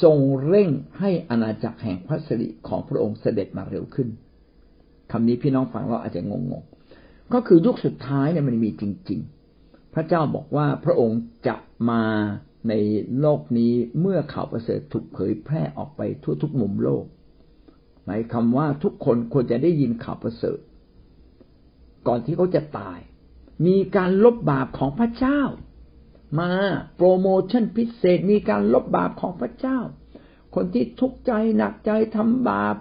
[0.02, 4.08] ทรงเร่งให้อาณาจักรแห่งพระสิริของพระองค์เสด็จมาเร็วขึ้น
[5.10, 9.20] คำนี้พี่น้องฟังเราอาจจะงงๆก็คือยุคสุดท้ายเนี่ยมันมีจริง
[9.56, 11.56] ๆ พระเจ้าบอกว่าพระองค์จะ
[11.90, 12.04] มา
[12.68, 12.74] ใน
[13.20, 17.04] โลกนี้เมื่อข่าวประเสริฐถูกเผยแพร่ออกไปทั่วทุกมุมโลก
[18.04, 20.58] หมายคำว่าทุกคนควรจะได้ยินข่าวประเสริฐ
[22.06, 22.98] ก่อนที่เขาจะตาย
[23.66, 25.40] มีการลบบาปของพระเจ้า
[26.40, 26.52] มา
[26.96, 29.78] โปรโมชั่นพิเศษมีการลบบาปของพระเจ้า
[30.54, 32.76] คนที่ทุกข์ใจหนักใจทำบาป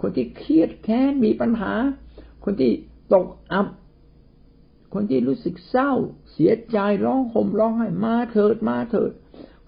[0.00, 1.72] คนที่เครียดแค้นมีปัญหา
[2.44, 2.72] คนที่
[3.12, 3.66] ตกอับ
[4.94, 5.92] คนที่รู้สึกเศร้า
[6.32, 9.10] เสียใจร้องห่มร้องไห้มาเถิดมาเถิด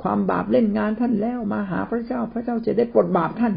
[0.02, 3.54] ความบาปเล่นงานท่านแล้วมาหาพระเจ้าพระเจ้าจะได้ปลดบาปท่าน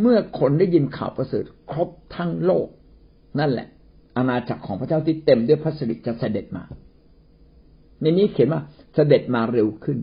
[0.00, 2.66] เมื่อคนได้ยินข่าวประเสริฐครบทั้งโลก
[3.38, 3.68] นั่นแหละ
[4.16, 6.64] อาณาจักรของพระเจ้าที่เต็มด้วยพระสิริจะเสด็จมา
[8.00, 8.62] ในนี้เขียนว่า
[8.94, 9.98] เสด็จมาเร็วขึ้น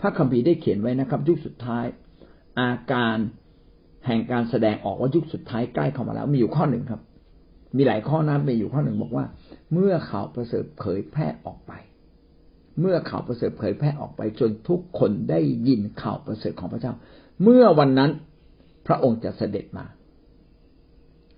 [0.00, 1.86] พระคัมภีร์ได้เขียนไว้นะครับยุคสุดท้าย
[2.60, 3.18] อาการ
[4.08, 7.00] แห่งการแสดงออกว่ายุคสุดท้ายใกล้เข้ามาแล้ว มีอยู่ข้อหนึ่งครับ
[7.76, 9.24] มีหลายข้อนะมีอยู่ข้อหนึ่งบอกว่า
[9.72, 11.72] เมื่อข่าวประเสริฐเผยแพร่ออกไป
[12.80, 16.92] เมื่อข่าวประเสริฐเผยแพร่ออกไป จนทุกคนได้ยินข่าวประเสริฐของพระเจ้า
[17.42, 18.10] เมื่อวันนั้น
[18.86, 19.86] พระองค์จะเสด็จมา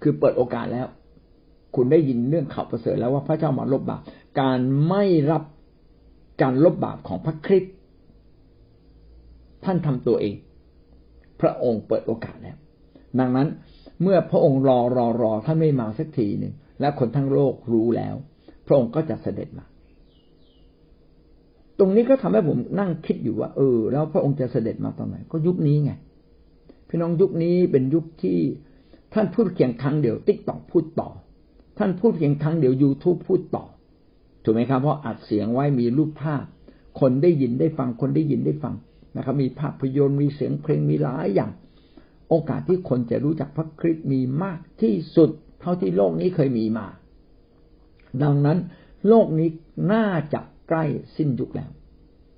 [0.02, 0.87] คือเปิดโอกาสแล้ว
[1.74, 4.00] คุณได้ยินเรื่องข่าวประเสริฐแล้วว่าพระเจ้ามาลบบาป
[4.40, 5.42] การไม่รับ
[6.42, 7.74] การลบบาปของพระคริสต์
[9.64, 10.35] ท่านทำตัวเอง
[11.40, 12.57] พระองค์เปิดโอกาสแล้ว
[13.18, 13.48] ดังนั้น
[14.03, 18.14] เมื่อพระองค์รอรอรอท่านไม่มาสักทีหนึ่งและคนทั้งโลกรู้แล้ว
[18.66, 19.64] พระองค์ก็จะเสด็จมา
[21.79, 25.92] ตรงนี้ก็ทำให้ผมนั่งคิดอยู่ว่า เออ แล้วพระองค์จะเสด็จมาตอนไหน ก็ยุคนี้ไง
[26.88, 28.38] พี่น้องยุคนี้เป็นยุคที่
[29.14, 31.09] ท่านพูดเพียงครั้งเดียว TikTok พูดต่อ
[31.79, 33.64] ท่านพูดเพียงครั้งเดียวยูทูบพูดต่อ
[34.44, 36.44] ถูกไหมครับ เพราะอัดเสียงไว้มีรูปภาพ
[37.00, 38.74] คนได้ยินได้ฟัง คนได้ยินได้ฟัง
[39.16, 41.52] นะครับ มีภาพยนตร์มีเสียงเพลงมีหลายอย่าง
[42.28, 46.86] โอกาสที่คนจะรู้จักพระคริสต์มีมากที่สุด เท่าที่โลกนี้เคยมีมา
[48.22, 48.58] ดังนั้น
[49.08, 49.48] โลกนี้
[49.92, 50.84] น่าจะใกล้
[51.16, 51.70] สิ้นยุคแล้ว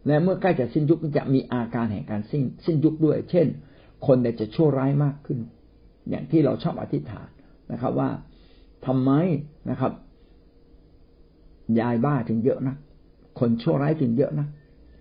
[0.07, 3.47] และเมื่อใกล้จะสิ้นยุคจะมีอาการแห่งการสิ้นสิ้นยุคด้วย เช่น
[4.07, 5.39] คนจะชั่วร้ายมากขึ้น
[6.09, 7.29] อย่างที่เราชอบอธิษฐาน
[7.73, 8.11] นะครับว่า
[8.87, 9.11] ทำไม
[9.71, 9.93] นะครับ
[11.81, 12.77] ยายบ้าถึงเยอะนะ
[13.41, 14.47] คนชั่วร้ายถึงเยอะนะ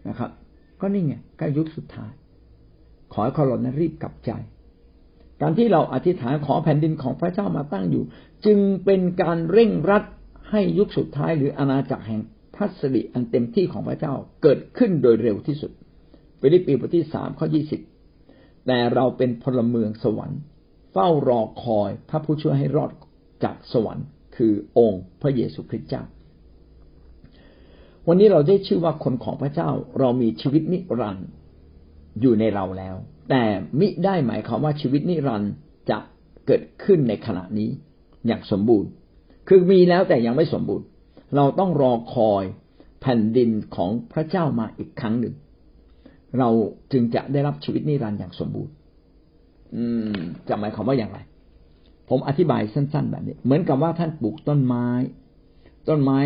[0.10, 0.32] นะครับ
[0.82, 2.12] ก็นี่ไงใกล้ยุคสุดท้าย
[3.14, 4.32] ขอให้คนเรานั้นรีบกลับใจ
[5.42, 8.04] การที่เราอธิษฐานขอแผ่นดินของพระเจ้ามาตั้งอยู่
[8.46, 10.04] จึงเป็นการเร่งรัด
[10.52, 12.22] ให้ยุคสุดท้ายหรืออาณาจักรแห่ง
[12.56, 15.72] พระสิริอันเต็มที่ของพระเจ้าเกิดขึ้นโดยเร็วที่สุด
[16.40, 17.82] ฟิลิปปีบทที่สามข้อยี่สิบ
[18.68, 20.40] แต่เราเป็นพลเมืองสวรรค์
[20.92, 22.92] เฝ้ารอคอยพระผู้ช่วยให้รอด
[23.44, 26.04] จากสวรรค์ คือองค์พระเยซูคริสต์เจ้า
[28.08, 31.28] วันนี้เราได้ชื่อว่าคนของพระเจ้า เรามีชีวิตนิรันดร์
[32.22, 32.96] อยู่ในเราแล้ว
[33.30, 33.44] แต่
[33.80, 35.52] มิได้หมายความว่าชีวิตนิรันดร์
[35.90, 35.98] จะ
[36.46, 37.70] เกิดขึ้นในขณะนี้
[38.28, 38.90] อย่างสมบูรณ์
[39.48, 40.86] คือมีแล้วแต่ยังไม่สมบูรณ์
[41.36, 42.44] เราต้องรอคอย
[43.02, 45.36] แผ่นดินของพระเจ้ามาอีกครั้งหนึ่ง
[46.40, 46.50] เรา
[46.92, 48.74] จึงจะได้รับชีวิตนิรันดร์อย่างสมบูรณ์
[49.76, 50.16] อืม
[50.48, 51.20] จะหมายความว่าอย่างไร
[52.10, 54.88] ผมอธิบายสั้น ๆ แบบนี้ เหมือนกับว่าท่านปลูกต้นไม้
[55.90, 56.20] ต้นไม้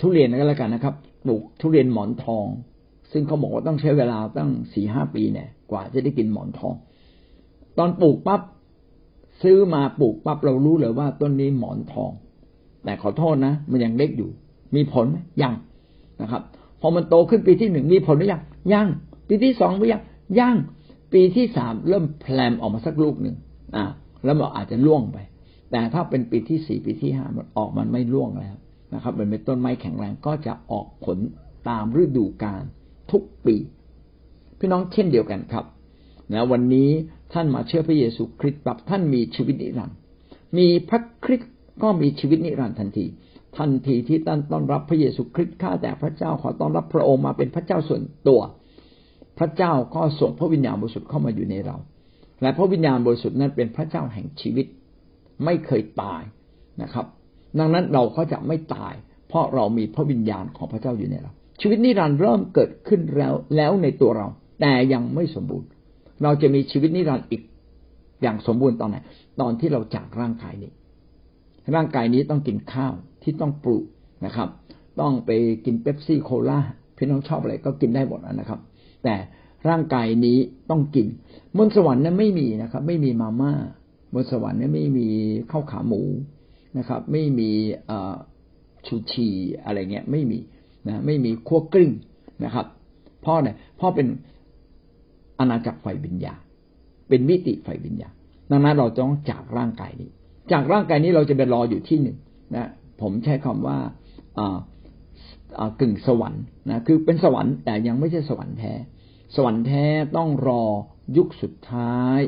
[0.00, 2.46] ทุเรียนก็แล้วกันนะครับปลูกทุเรียนหมอนทอง
[3.12, 6.74] ซึ่งเขาบอกว่าต้องใช้เวลาตั้งสี่ห้าปีเนี่ย กว่าจะได้กินหมอนทอง
[7.78, 8.40] ตอนปลูกปั๊บ
[9.42, 12.10] ซื้อมาปลูกปั๊บเรารู้เลยว่าต้นนี้หมอนทอง
[12.84, 14.30] แต่ขอโทษนะ มันยังเล็กอยู่
[14.74, 15.54] มีผลไหมยัง
[16.22, 16.42] นะครับ
[16.80, 18.88] พอมันโตขึ้นปีที่หนึ่งมีผลหรือยังยัง
[19.28, 20.02] ปีที่สองหรือยัง
[20.38, 20.56] ยัง
[21.12, 23.36] ปีที่สามเริ่มแพลมออกมาสักลูกหนึ่ง
[23.76, 23.84] อ่า
[24.24, 25.18] แล้วมันอาจจะล่วงไป
[25.70, 28.56] แต่ถ้าเป็นปีที่สี่ปีที่ห้ามันออกมันไม่ล่วงแล้ว
[28.94, 31.18] นะครับมันเป็นต้นไม้แข็งแรงก็จะออกผล
[31.68, 32.62] ตามฤดูกาล
[33.10, 33.56] ทุกปี
[34.58, 35.64] พี่น้องเช่นเดียวกันครับ
[36.32, 36.90] นะวันนี้
[37.32, 39.96] ท่านมาเชื่อพระเยซูคริสต์แบบท่านมีชีวิตนิรันดร์
[40.58, 41.52] มีพระคริสต์
[41.82, 43.06] ก็มีชีวิตนิรันดร์ทันที
[43.58, 48.40] ทันทีที่ท่านต้อนรับพระเยซูคริสต์ข้าแต่พระเจ้าขอต้อนรับพระองค์มาเป็นพระเจ้าส่วนตัว
[49.38, 51.76] พระเจ้าก็ส่งพระวิญญาณบริสุทธิ์เข้ามาอยู่ในเรา
[52.42, 54.66] และพระวิญญาณบริสุทธิ์นั้นเป็นพระเจ้าแห่งชีวิต
[55.44, 56.22] ไม่เคยตาย
[56.82, 57.06] นะครับ
[57.58, 58.94] ดังนั้นเราก็จะไม่ตาย
[59.28, 64.26] เพราะเรามีพระวิญญาณของพระเจ้าอยู่ในเรา ชีวิตนิรันดร์เริ่มเกิดขึ้นแล้วแล้วในตัวเรา
[64.60, 65.68] แต่ยังไม่สมบูรณ์
[66.22, 67.42] เราจะมีชีวิตนิรันดร์อีก
[68.22, 68.96] อย่างสมบูรณ์ตอนไหน
[69.40, 70.72] ตอนที่เราจากร่างกายนี้
[71.74, 73.84] ร่างกายนี้ต้องกินข้าวที่ต้องปลูก
[74.26, 74.48] นะครับ
[75.00, 75.30] ต้องไป
[75.64, 76.60] กินเป๊ปซี่โคลา
[76.96, 78.60] พี่น้องชอบอะไรก็กินได้หมดนะครับ
[79.04, 79.14] แต่
[79.68, 80.38] ร่างกายนี้
[80.70, 81.06] ต้องกิน
[81.56, 83.52] บนสวรรค์นั้นไม่มีนะครับ ไม่มีมาม่า
[84.14, 85.08] บนสวรรค์นั้นไม่มี
[85.50, 86.02] ข้าวขาหมู
[86.78, 87.50] นะครับ ไม่มี
[88.86, 89.28] ชูชี
[89.64, 90.38] อะไรเงี้ยไม่มี
[90.88, 91.90] นะไม่มีขั้วกลิ้ง
[92.44, 92.66] นะครับ
[93.24, 94.06] พ่อเนี่ยพ่อเป็น
[95.38, 96.34] อาณาจักรไฟวิญญา
[97.08, 98.08] เป็นมิติไฟวิญญา
[98.50, 100.10] ดังนั้นเราต้องจากร่างกายนี้
[100.52, 102.16] จากร่างกายนี้เราจะไปรออยู่ที่หนึ่ง
[102.54, 102.68] นะ
[103.00, 103.78] ผมใช้คำว่า
[105.80, 108.74] กึ่งสวรรค์นะคือเป็นสวรรค์แต่ยังไม่ใช่สวรรค์แท้
[109.36, 109.84] สวรรค์แท้
[110.16, 110.64] ต้องรอ
[111.16, 112.20] ยุคสุดท้าย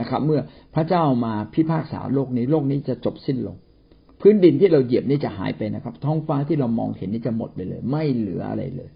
[0.00, 0.40] นะครับ เมื่อ
[0.74, 3.56] พระเจ้ามาพิพากษาโลกนี้โลกนี้จะจบสิ้นลง
[4.22, 8.90] พื้นดินที่เราเหยียบนี่จะหายไปนะครับ ท้องฟ้าที่เรามองเห็นนี่จะหมดไปเลย ไม่เหลืออะไรเลย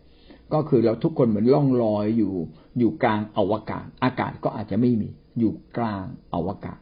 [0.53, 2.33] ก็คือเราทุกคนเหมือนล่องลอยอยู่
[2.79, 5.09] อยู่กลางอวกาศ อากาศก็อาจจะไม่มี
[5.39, 6.79] อยู่กลางอวกาศ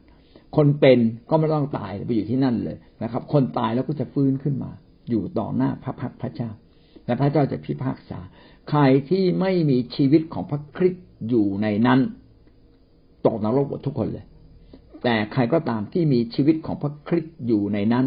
[0.57, 0.99] คนเป็น
[1.31, 4.71] ก็ไม่ต้องตายไปอยู่ที่นั่นเลยนะครับ คนตายแล้วก็จะฟื้นขึ้นมา
[5.11, 6.51] อยู่ต่อหน้าพระพักพระเจ้า
[7.07, 8.21] และพระเจ้าจะพิพากษา
[8.71, 8.81] ใคร
[9.11, 12.01] ที่ไม่มีชีวิตของพระคริสต์อยู่ในนั้น
[13.27, 14.27] ตกนรกหมดทุกคนเลย
[15.05, 18.07] แต่ใครก็ตามที่มีชีวิตของพระคริสต์อยู่ในนั้น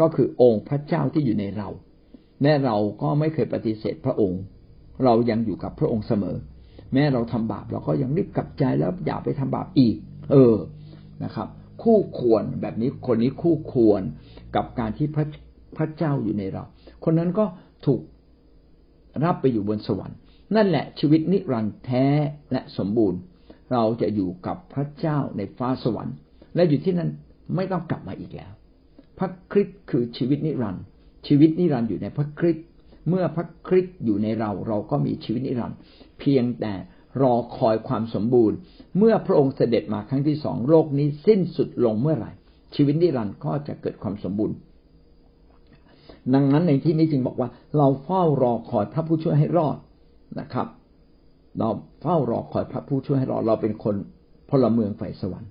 [0.00, 1.68] ก็คือองค์พระเจ้าที่อยู่ในเรา
[2.42, 4.42] และเราก็ไม่เคยปฏิเสธพระองค์
[5.04, 6.36] เรายังอยู่กับพระองค์เสมอ
[6.92, 9.96] แม้เราทำบาปเราก็ยังรีบกลับใจแล้วอย่าไปทำบาปอีก
[10.32, 10.56] เออ
[11.24, 11.48] นะครับ
[11.82, 14.02] คู่ควรแบบนี้คนนี้คู่ควร
[14.56, 15.26] กับการที่พระ
[15.76, 16.64] พระเจ้าอยู่ในเรา
[17.04, 17.44] คนนั้นก็
[17.86, 18.00] ถูก
[19.24, 20.18] รับไปอยู่บนสวรรค์
[20.56, 22.06] นั่นแหละชีวิตนิรันดร์แท้
[22.52, 23.20] และสมบูรณ์
[23.72, 26.16] เราจะอยู่กับพระเจ้าในฟ้าสวรรค์
[26.54, 27.10] และอยู่ที่นั่น
[27.54, 28.52] ไม่ต้องกลับมาอีกแล้ว
[29.18, 30.84] พระคริสต์คือชีวิตนิรันดร์
[31.26, 32.64] ชีวิตนิรันดร์อยู่ในพระคริสต์
[33.08, 35.78] เมื่อพระคริสต์อยู่ในเราเราก็มีชีวิตนิรันดร์
[36.18, 36.74] เพียงแต่
[37.22, 38.56] รอคอยความสมบูรณ์
[38.98, 42.30] เมื่อพระองค์เสด็จมาครั้งที่สองโลกนี้สิ้นสุดลงเมื่อไหร่
[42.74, 44.56] ชีวิตนิรันดร์ก็จะเกิดความสมบูรณ์
[46.34, 49.76] ดังนั้นในที่นี้จึงบอกว่า เราเฝ้ารอคอยพระผู้ช่วยให้รอด
[50.40, 50.66] นะครับ
[51.58, 51.68] เรา
[52.02, 53.94] เฝ้ารอคอยพระผู้ช่วยให้รอดเราเป็นคน
[54.50, 55.50] พลเมืองฝ่ายสวรรค์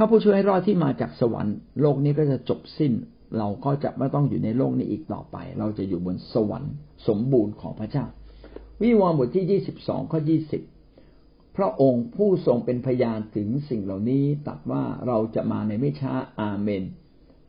[0.00, 2.92] ระผู้ช่วยให้รอดที่มาจากสวรรค์โลกนี้ก็จะจบสิ้น
[3.38, 6.74] เราก็จะไม่ต้องอยู่ในโลกนี้อีกต่อไป เราจะอยู่บนสวรรค์
[7.08, 8.06] สมบูรณ์ของพระเจ้า
[8.82, 10.62] วิวรณ์บทที่ยี่สิบสองข้อยี่สิบ
[11.56, 16.84] พระองค์ผู้ทรงเป็นพยานถึงสิ่งเหล่านี้ตัดว่าเราจะมาในไม่ช้าอาเมน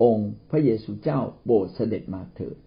[0.04, 2.58] องค์พระเยซูเจ้าโบสถ์เสด็จมาเถิด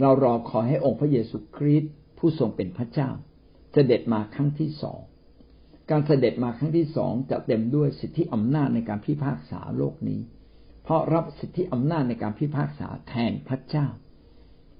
[0.00, 3.10] เรารอคอยให้องค์พระเยซูคริสต์ผู้ทรงเป็นพระเจ้า
[3.72, 5.00] เสด็จมาครั้งที่สอง
[5.90, 10.20] การเสด็จมาครั้งที่สองจะเต็มด้วยสิทธิอำนาจในการพิพากษาโลกนี้
[10.84, 13.86] เพราะรับสิทธิอำนาจในการพิพากษาแทนพระเจ้า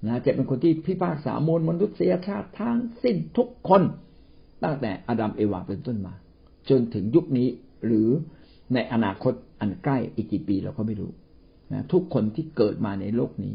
[0.07, 3.83] นะจะเป็นคนที่พิพากษามวลมนุษยชาติทั้งสิ้นทุกคน
[4.63, 6.15] ตั้งแต่อาดัมเอวาเป็นต้นมา
[6.71, 7.49] จนถึงยุคนี้
[7.87, 8.09] หรือ
[8.75, 11.13] ในอนาคตอันใกล้อีกกี่ปีเราก็ไม่รู้
[11.73, 13.55] นะทุกคนที่เกิดมาในโลกนี้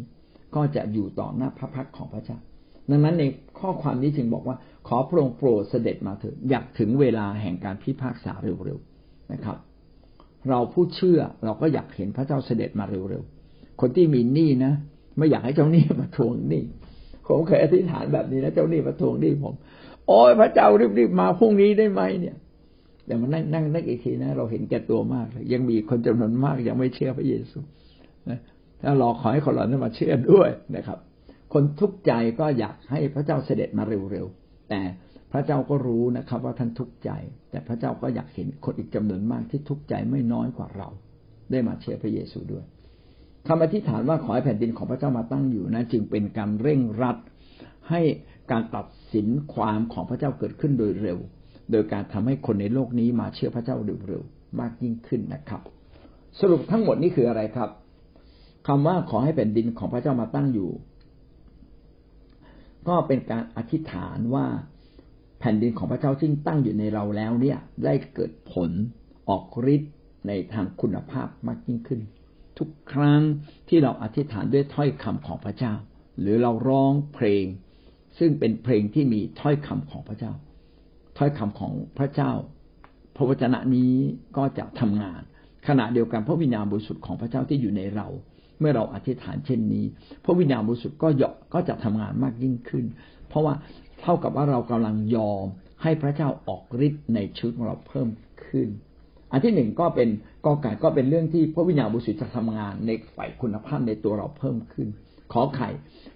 [0.56, 2.40] ก็จะอยู่ต่อหน้าพระพักของพระเจ้า
[2.92, 3.24] ดังนั้นใน
[3.60, 9.58] ข้อความนี้จึงบอกว่า ขอพระองค์โปรดเสด็จมาเถิดอยากถึงเวลาแห่งการพิพากษาเร็วๆนะครับ
[10.50, 14.74] เราผู้เชื่อเราก็อยากเห็นพระเจ้าเสด็จมาเร็วๆคนที่มีหนี้นะ
[15.18, 16.64] ไม่อยากให้เจ้าหนี้มาทวงหนี้
[17.28, 19.54] ผมเคยอธิษฐานแบบนี้นะเจ้าหนี้มาทวงหนี้ผม
[20.08, 22.36] โอ้ยพระเจ้ารีบๆมาพรุ่งนี้ได้ไหมเนี่ย
[23.06, 27.60] แต่มานั่งนั่งนั่งอีกทีนะ เราเห็นแก่ตัวมากเลยยังมีคนจำนวนมากยังไม่เชื่อพระเยซู
[28.30, 28.40] นะ
[28.82, 30.98] ถ้ารอขอให้คนเหล่านั้นมาเชื่อด้วยนะครับ
[31.54, 34.82] คนทุกข์ใจก็อยากให้พระเจ้าเสด็จมาเร็วๆแต่
[35.32, 37.10] พระเจ้าก็รู้นะครับ ว่าท่านทุกข์ใจ
[37.52, 40.90] แต่พระเจ้าก็อยากเห็นคนอีกจำนวนมากที่ทุกข์ใจไม่น้อยกว่าเรา
[41.52, 42.66] ได้มาเชื่อพระเยซูด้วย
[43.48, 47.18] คำอธิษฐานว่าขอให้แผ่นดินของพระเจ้ามาตั้งอยู่นะจึงเป็นการเร่งรัด
[47.90, 48.02] ให้
[48.52, 51.18] การตัดสินความของพระเจ้าเกิดขึ้นโดยเร็ว
[51.72, 55.62] โดยการทำให้คนในโลกนี้มาเชื่อพระเจ้าเร็วๆมากยิ่งขึ้นนะครับ
[56.40, 57.70] สรุปทั้งหมดนี้คืออะไรครับ
[58.68, 60.70] คำว่าขอให้แผ่นดินของพระเจ้ามาตั้งอยู่
[62.88, 64.46] ก็เป็นการอธิษฐานว่า
[65.40, 68.70] แผ่นดินของพระเจ้าซึ่งตั้งอยู่ในเราแล้วเนี่ย ได้เกิดผล
[69.30, 69.94] ออกฤทธิ์
[70.28, 72.02] ในทางคุณภาพมากยิ่งขึ้น
[72.58, 73.22] ทุกครั้ง
[73.70, 75.74] ที่เราอธิษฐานด้วยถ้อยคำของพระเจ้า
[76.20, 77.46] หรือเราร้องเพลง
[78.20, 80.32] ซึ่งเป็นเพลงที่มีถ้อยคำของพระเจ้า
[81.18, 82.32] ถ้อยคำของพระเจ้า
[83.16, 83.94] พระวจนะนี้
[84.38, 85.22] ก็จะทำงาน
[85.68, 88.08] ขณะเดียวกันพระวิญญาณบริสุทธิ์ของพระเจ้าที่อยู่ในเรา
[88.62, 89.86] เมื่อเราอธิษฐานเช่นนี้
[90.24, 92.86] พระวิญญาณบริสุทธิ์ก็ยก็จะทำงานมากยิ่งขึ้น
[93.30, 93.54] เพราะว่า
[94.02, 95.46] เท่ากับว่าเรากำลังยอม
[95.84, 98.08] ให้พระเจ้าออกฤทธิ์ในชีวิตของเราเพิ่ม
[98.48, 98.68] ขึ้น
[99.32, 100.10] อันที่หนึ่งก็เป็น
[100.46, 104.88] กอไก่ก็เป็นเรื่องที่พระวิญญาณบริสุทธิ์จะทำงานในฝ่ายคุณภาพในตัวเราเพิ่มขึ้น
[105.34, 105.70] ขอไข่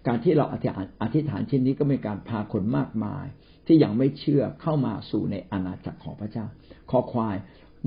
[0.07, 3.25] การที่เราอธิษฐานอธิษฐานเช่นนี้ก็เป็นการพาคนมากมาย
[3.67, 6.45] ที่ยังไม่เชื่อเข้ามาสู่ในอาณาจักรของพระเจ้า
[6.91, 7.35] ขอควาย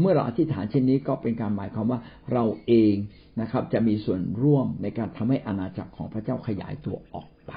[0.00, 2.00] เมื่อเราอธิษฐานเช่นนี้ก็เป็นการหมายความว่า
[2.32, 2.94] เราเอง
[3.40, 7.53] นะครับ จะมีส่วนร่วมในการทำให้อาณาจักรของพระเจ้าขยายตัวออกไป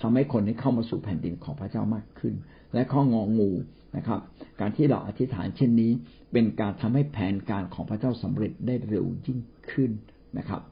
[0.00, 2.34] ทำให้คนได้เข้ามาสู่แผ่นดินของพระเจ้ามากขึ้น
[2.74, 3.50] และข้ององู
[3.96, 4.20] นะครับ
[4.60, 5.92] การที่เราอธิษฐานเช่นนี้
[6.32, 9.38] เป็นการทำให้แผนการของพระเจ้าสำเร็จได้เร็วยิ่ง
[9.72, 9.90] ขึ้น
[10.38, 10.62] นะครับ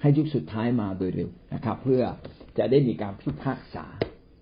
[0.00, 2.02] ให้ยุคสุดท้ายมาโดยเร็วนะครับ เพื่อ
[2.58, 3.84] จะได้มีการพิพากษา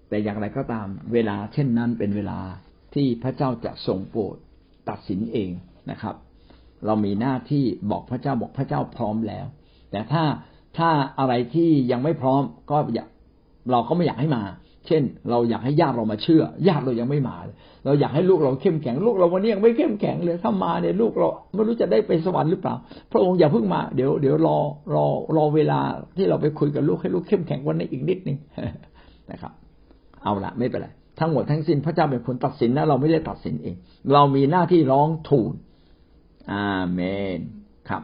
[0.09, 2.41] แต่อย่างไรก็ตามเวลาเช่นนั้นเป็นเวลา
[2.95, 4.37] ที่พระเจ้าจะทรงโปรด
[4.89, 5.51] ตัดสินเอง
[5.91, 6.15] นะครับ
[6.87, 9.47] เรามีหน้าที่บอกพระเจ้าบอกพระเจ้าพร้อมแล้ว
[9.91, 10.25] แต่ถ้า
[10.79, 13.05] ถ้าอะไรที่ยังไม่พร้อมก็อยา
[13.71, 14.43] เราก็ไม่อยากให้มา
[14.87, 17.37] เช่น เราอยากให้ญาติเรามาเชื่อ ญาติเรายังไม่มา
[17.85, 22.75] เราอยากให้ลูกเราเข้มแข็ง ลูกเราวันนี้ยังไม่เข้มแข็งเลยถ้ามาเนี่ยลูกเราไม่รู้จะได้ไปสวรรค์หรือเปล่า
[23.13, 24.59] พระองค์อย่าเพิ่งมา เดี๋ยวเดี๋ยวรอ
[24.95, 25.07] รอ
[25.37, 25.81] รอเวลา
[26.17, 28.37] ที่เราไปคุยกับลูกให้ลูกเข้มแข็งวันนี้อีกนิดนึง
[29.31, 29.53] นะครับ
[30.23, 33.77] เอาละไม่เป็นไร ทั้งหมดทั้งสิ้นพระเจ้าเป็นคนตัดสินนะเราไม่ได้ตัดสินเอง
[34.13, 35.53] เรามีหน้าที่ร้องทูล
[36.53, 37.01] อาเม
[37.37, 37.39] น
[37.89, 38.03] ครับ